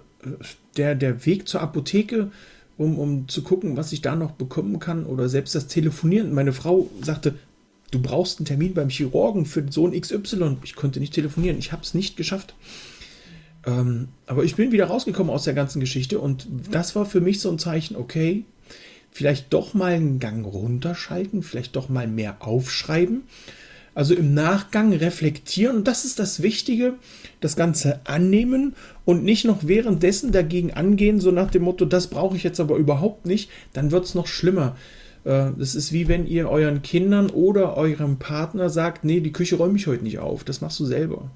der, 0.78 0.94
der 0.94 1.26
Weg 1.26 1.46
zur 1.46 1.60
Apotheke, 1.60 2.32
um, 2.78 2.98
um 2.98 3.28
zu 3.28 3.42
gucken, 3.42 3.76
was 3.76 3.92
ich 3.92 4.00
da 4.00 4.16
noch 4.16 4.32
bekommen 4.32 4.78
kann, 4.78 5.04
oder 5.04 5.28
selbst 5.28 5.54
das 5.54 5.66
Telefonieren. 5.66 6.32
Meine 6.32 6.54
Frau 6.54 6.88
sagte, 7.02 7.34
du 7.90 8.00
brauchst 8.00 8.38
einen 8.38 8.46
Termin 8.46 8.74
beim 8.74 8.88
Chirurgen 8.88 9.46
für 9.46 9.64
Sohn 9.70 9.98
XY. 9.98 10.58
Ich 10.64 10.74
konnte 10.74 11.00
nicht 11.00 11.14
telefonieren. 11.14 11.58
Ich 11.58 11.72
habe 11.72 11.82
es 11.82 11.94
nicht 11.94 12.16
geschafft. 12.16 12.54
Ähm, 13.66 14.08
aber 14.26 14.44
ich 14.44 14.54
bin 14.54 14.72
wieder 14.72 14.86
rausgekommen 14.86 15.32
aus 15.32 15.44
der 15.44 15.54
ganzen 15.54 15.80
Geschichte 15.80 16.20
und 16.20 16.46
das 16.70 16.94
war 16.94 17.04
für 17.04 17.20
mich 17.20 17.40
so 17.40 17.50
ein 17.50 17.58
Zeichen, 17.58 17.96
okay, 17.96 18.44
vielleicht 19.10 19.52
doch 19.52 19.74
mal 19.74 19.94
einen 19.94 20.20
Gang 20.20 20.46
runterschalten, 20.46 21.42
vielleicht 21.42 21.74
doch 21.74 21.88
mal 21.88 22.06
mehr 22.06 22.36
aufschreiben. 22.40 23.22
Also 23.94 24.14
im 24.14 24.34
Nachgang 24.34 24.92
reflektieren 24.92 25.78
und 25.78 25.88
das 25.88 26.04
ist 26.04 26.18
das 26.18 26.42
Wichtige, 26.42 26.94
das 27.40 27.56
Ganze 27.56 28.00
annehmen 28.04 28.74
und 29.06 29.24
nicht 29.24 29.46
noch 29.46 29.66
währenddessen 29.66 30.32
dagegen 30.32 30.74
angehen, 30.74 31.18
so 31.18 31.30
nach 31.30 31.50
dem 31.50 31.62
Motto, 31.62 31.86
das 31.86 32.08
brauche 32.08 32.36
ich 32.36 32.42
jetzt 32.42 32.60
aber 32.60 32.76
überhaupt 32.76 33.24
nicht, 33.24 33.48
dann 33.72 33.90
wird 33.90 34.04
es 34.04 34.14
noch 34.14 34.26
schlimmer. 34.26 34.76
Äh, 35.26 35.50
das 35.58 35.74
ist 35.74 35.92
wie 35.92 36.08
wenn 36.08 36.26
ihr 36.26 36.48
euren 36.48 36.82
Kindern 36.82 37.28
oder 37.30 37.76
eurem 37.76 38.18
Partner 38.18 38.70
sagt, 38.70 39.04
nee, 39.04 39.20
die 39.20 39.32
Küche 39.32 39.56
räume 39.56 39.76
ich 39.76 39.86
heute 39.86 40.04
nicht 40.04 40.20
auf, 40.20 40.44
das 40.44 40.60
machst 40.60 40.78
du 40.80 40.86
selber. 40.86 41.30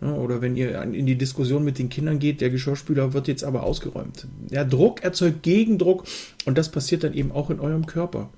Oder 0.00 0.40
wenn 0.40 0.56
ihr 0.56 0.80
in 0.80 1.04
die 1.04 1.18
Diskussion 1.18 1.62
mit 1.62 1.78
den 1.78 1.90
Kindern 1.90 2.18
geht, 2.18 2.40
der 2.40 2.48
Geschirrspüler 2.48 3.12
wird 3.12 3.28
jetzt 3.28 3.44
aber 3.44 3.64
ausgeräumt. 3.64 4.26
Der 4.50 4.64
Druck 4.64 5.02
erzeugt 5.04 5.42
Gegendruck 5.42 6.04
und 6.46 6.56
das 6.56 6.70
passiert 6.70 7.04
dann 7.04 7.12
eben 7.12 7.32
auch 7.32 7.50
in 7.50 7.60
eurem 7.60 7.84
Körper. 7.84 8.30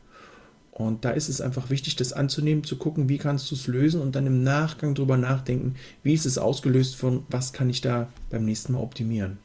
Und 0.72 1.04
da 1.04 1.11
ist 1.11 1.28
es 1.28 1.40
einfach 1.40 1.70
wichtig, 1.70 1.94
das 1.94 2.12
anzunehmen, 2.12 2.64
zu 2.64 2.76
gucken, 2.78 3.08
wie 3.08 3.18
kannst 3.18 3.48
du 3.50 3.54
es 3.54 3.68
lösen 3.68 4.00
und 4.00 4.16
dann 4.16 4.26
im 4.26 4.42
Nachgang 4.42 4.96
drüber 4.96 5.16
nachdenken, 5.16 5.76
wie 6.02 6.14
ist 6.14 6.26
es 6.26 6.37
ausgelöst 6.37 6.96
von, 6.96 7.24
was 7.28 7.52
kann 7.52 7.70
ich 7.70 7.80
da 7.80 8.08
beim 8.30 8.44
nächsten 8.44 8.72
Mal 8.72 8.80
optimieren. 8.80 9.38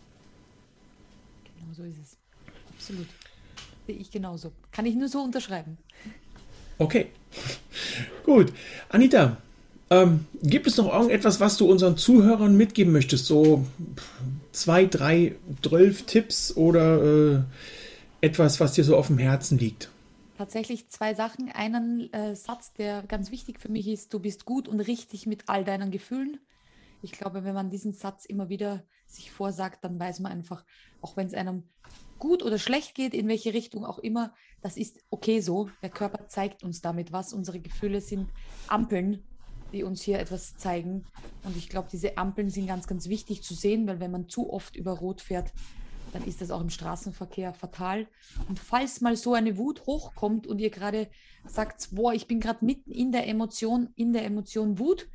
Genau 1.60 1.74
so 1.76 1.84
ist 1.84 2.00
es. 2.02 2.18
Absolut. 2.76 3.08
Sehe 3.88 3.96
ich 3.96 4.12
genauso. 4.12 4.52
Kann 4.72 4.86
ich 4.86 4.96
nur 4.96 5.08
so 5.08 5.22
unterschreiben. 5.22 5.78
Okay. 6.78 7.08
Gut. 8.26 8.52
Anita, 8.90 9.38
ähm, 9.90 10.26
gibt 10.44 10.68
es 10.68 10.76
noch 10.76 10.92
irgendetwas, 10.92 11.40
was 11.40 11.56
du 11.56 11.70
unseren 11.70 11.96
Zuhörern 11.96 12.58
mitgeben 12.58 12.92
möchtest? 12.92 13.26
So 13.26 13.66
zwei, 14.52 14.86
drei, 14.86 15.36
zwölf 15.64 16.04
Tipps 16.04 16.56
oder 16.58 17.02
äh, 17.02 17.40
etwas, 18.20 18.60
was 18.60 18.74
dir 18.74 18.84
so 18.84 18.98
auf 18.98 19.08
dem 19.08 19.18
Herzen 19.18 19.58
liegt? 19.58 19.90
Tatsächlich 20.38 20.90
zwei 20.90 21.14
Sachen. 21.14 21.50
Einen 21.50 22.12
äh, 22.12 22.36
Satz, 22.36 22.74
der 22.74 23.04
ganz 23.04 23.32
wichtig 23.32 23.62
für 23.62 23.70
mich 23.70 23.88
ist, 23.88 24.14
du 24.14 24.20
bist 24.20 24.44
gut 24.44 24.68
und 24.68 24.82
richtig 24.82 25.26
mit 25.26 25.44
all 25.48 25.64
deinen 25.64 25.92
Gefühlen. 25.92 26.40
Ich 27.02 27.14
glaube, 27.14 27.46
wenn 27.46 27.56
man 27.56 27.70
diesen 27.70 27.94
Satz 27.94 28.26
immer 28.26 28.50
wieder 28.50 28.84
sich 29.06 29.32
vorsagt, 29.32 29.86
dann 29.86 29.98
weiß 29.98 30.20
man 30.20 30.34
einfach, 30.34 30.66
auch 31.02 31.16
wenn 31.16 31.28
es 31.28 31.34
einem 31.34 31.64
gut 32.20 32.44
oder 32.44 32.58
schlecht 32.58 32.96
geht, 32.96 33.14
in 33.14 33.28
welche 33.28 33.54
Richtung 33.54 33.86
auch 33.86 34.00
immer, 34.00 34.34
das 34.62 34.78
ist 34.78 35.00
okay 35.10 35.40
so. 35.40 35.70
Der 35.82 35.90
Körper 35.90 36.28
zeigt 36.28 36.64
uns 36.64 36.82
damit 36.82 37.12
was. 37.12 37.34
Unsere 37.34 37.60
Gefühle 37.60 38.02
sind 38.02 38.30
Ampeln 38.68 39.24
die 39.72 39.84
uns 39.84 40.02
hier 40.02 40.20
etwas 40.20 40.58
zeigen. 40.58 41.06
Und 41.44 41.56
ich 41.58 41.70
glaube, 41.70 41.90
diese 41.92 42.18
Ampeln 42.18 42.50
sind 42.50 42.66
ganz, 42.68 42.88
ganz 42.88 43.10
wichtig 43.10 43.44
zu 43.44 43.54
sehen, 43.54 43.86
weil 43.88 44.00
wenn 44.00 44.12
man 44.12 44.30
zu 44.30 44.52
oft 44.52 44.76
über 44.76 44.94
Rot 44.94 45.22
fährt, 45.22 45.54
dann 46.14 46.24
ist 46.24 46.42
das 46.42 46.52
auch 46.52 46.62
im 46.62 46.70
Straßenverkehr 46.70 47.54
fatal. 47.54 48.08
Und 48.48 48.60
falls 48.60 49.02
mal 49.02 49.18
so 49.18 49.34
eine 49.34 49.58
Wut 49.58 49.86
hochkommt 49.86 50.48
und 50.48 50.60
ihr 50.60 50.70
gerade 50.70 51.10
sagt, 51.46 51.90
boah, 51.92 52.14
ich 52.14 52.28
bin 52.28 52.40
gerade 52.40 52.64
mitten 52.64 52.92
in 52.92 53.12
der 53.12 53.28
Emotion, 53.28 53.90
in 53.96 54.14
der 54.14 54.24
Emotion 54.26 54.80
Wut, 54.80 55.10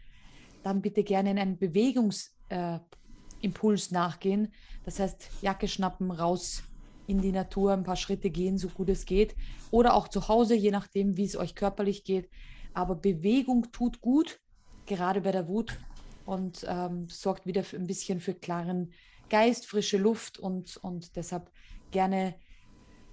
dann 0.62 0.83
bitte 0.83 1.03
gerne 1.03 1.31
in 1.31 1.38
einen 1.38 1.59
Bewegungsimpuls 1.59 3.91
äh, 3.91 3.95
nachgehen. 3.95 4.53
Das 4.85 5.01
heißt, 5.01 5.31
Jacke 5.41 5.67
schnappen, 5.67 6.11
raus 6.11 6.62
in 7.07 7.21
die 7.21 7.33
Natur, 7.33 7.73
ein 7.73 7.85
paar 7.85 7.97
Schritte 7.97 8.31
gehen, 8.31 8.59
so 8.59 8.69
gut 8.69 8.88
es 8.88 9.05
geht. 9.05 9.35
Oder 9.71 9.95
auch 9.95 10.09
zu 10.09 10.29
Hause, 10.29 10.55
je 10.55 10.71
nachdem, 10.71 11.17
wie 11.17 11.25
es 11.25 11.37
euch 11.37 11.55
körperlich 11.55 12.05
geht. 12.05 12.29
Aber 12.75 12.95
Bewegung 12.95 13.71
tut 13.73 14.01
gut 14.01 14.41
gerade 14.87 15.21
bei 15.21 15.33
der 15.33 15.49
Wut 15.49 15.79
und 16.25 16.65
ähm, 16.69 17.09
sorgt 17.09 17.47
wieder 17.47 17.65
für 17.65 17.77
ein 17.77 17.87
bisschen 17.87 18.21
für 18.21 18.35
klaren 18.35 18.93
Geist, 19.29 19.67
frische 19.67 19.99
Luft 19.99 20.38
und, 20.38 20.77
und 20.79 21.17
deshalb 21.17 21.51
gerne, 21.91 22.35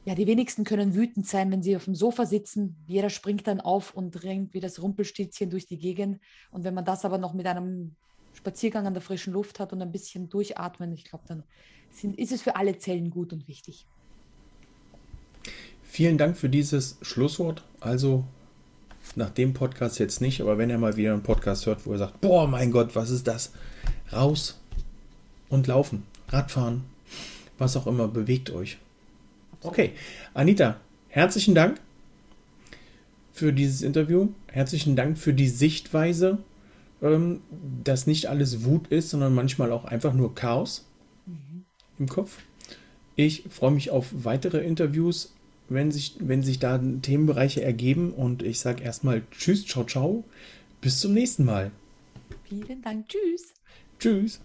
ja, 0.05 0.15
die 0.15 0.27
wenigsten 0.27 0.63
können 0.63 0.95
wütend 0.95 1.27
sein, 1.27 1.51
wenn 1.51 1.63
sie 1.63 1.75
auf 1.75 1.85
dem 1.85 1.95
Sofa 1.95 2.25
sitzen. 2.25 2.83
Jeder 2.87 3.09
springt 3.09 3.47
dann 3.47 3.61
auf 3.61 3.93
und 3.93 4.23
rennt 4.23 4.53
wie 4.53 4.59
das 4.59 4.81
Rumpelstilzchen 4.81 5.49
durch 5.49 5.65
die 5.65 5.79
Gegend. 5.79 6.19
Und 6.51 6.63
wenn 6.63 6.73
man 6.73 6.85
das 6.85 7.05
aber 7.05 7.17
noch 7.17 7.33
mit 7.33 7.45
einem 7.45 7.95
Spaziergang 8.39 8.87
an 8.87 8.93
der 8.93 9.01
frischen 9.01 9.33
Luft 9.33 9.59
hat 9.59 9.73
und 9.73 9.81
ein 9.81 9.91
bisschen 9.91 10.29
durchatmen, 10.29 10.93
ich 10.93 11.03
glaube, 11.03 11.25
dann 11.27 11.43
sind, 11.91 12.17
ist 12.17 12.31
es 12.31 12.41
für 12.41 12.55
alle 12.55 12.77
Zellen 12.77 13.09
gut 13.09 13.33
und 13.33 13.49
wichtig. 13.49 13.85
Vielen 15.83 16.17
Dank 16.17 16.37
für 16.37 16.47
dieses 16.47 16.97
Schlusswort. 17.01 17.63
Also 17.81 18.23
nach 19.15 19.29
dem 19.29 19.53
Podcast 19.53 19.99
jetzt 19.99 20.21
nicht, 20.21 20.39
aber 20.39 20.57
wenn 20.57 20.69
er 20.69 20.77
mal 20.77 20.95
wieder 20.95 21.11
einen 21.11 21.23
Podcast 21.23 21.65
hört, 21.65 21.85
wo 21.85 21.91
er 21.91 21.97
sagt, 21.97 22.21
boah, 22.21 22.47
mein 22.47 22.71
Gott, 22.71 22.95
was 22.95 23.09
ist 23.09 23.27
das? 23.27 23.51
Raus 24.13 24.57
und 25.49 25.67
laufen, 25.67 26.03
Radfahren, 26.29 26.85
was 27.57 27.75
auch 27.75 27.87
immer 27.87 28.07
bewegt 28.07 28.51
euch. 28.51 28.77
Okay, 29.63 29.91
Anita, 30.33 30.79
herzlichen 31.09 31.55
Dank 31.55 31.81
für 33.33 33.51
dieses 33.51 33.81
Interview. 33.81 34.29
Herzlichen 34.47 34.95
Dank 34.95 35.17
für 35.17 35.33
die 35.33 35.49
Sichtweise, 35.49 36.37
ähm, 37.01 37.41
dass 37.83 38.07
nicht 38.07 38.27
alles 38.27 38.63
Wut 38.63 38.87
ist, 38.87 39.09
sondern 39.09 39.33
manchmal 39.33 39.71
auch 39.71 39.85
einfach 39.85 40.13
nur 40.13 40.35
Chaos 40.35 40.85
mhm. 41.25 41.65
im 41.97 42.07
Kopf. 42.07 42.39
Ich 43.15 43.43
freue 43.49 43.71
mich 43.71 43.91
auf 43.91 44.07
weitere 44.11 44.59
Interviews, 44.59 45.33
wenn 45.67 45.91
sich, 45.91 46.15
wenn 46.19 46.41
sich 46.41 46.59
da 46.59 46.77
Themenbereiche 46.77 47.61
ergeben. 47.61 48.13
Und 48.13 48.43
ich 48.43 48.59
sage 48.59 48.83
erstmal 48.83 49.23
Tschüss, 49.31 49.65
ciao, 49.65 49.83
ciao. 49.83 50.23
Bis 50.81 50.99
zum 50.99 51.13
nächsten 51.13 51.45
Mal. 51.45 51.71
Vielen 52.45 52.81
Dank. 52.81 53.07
Tschüss. 53.09 53.53
Tschüss. 53.99 54.39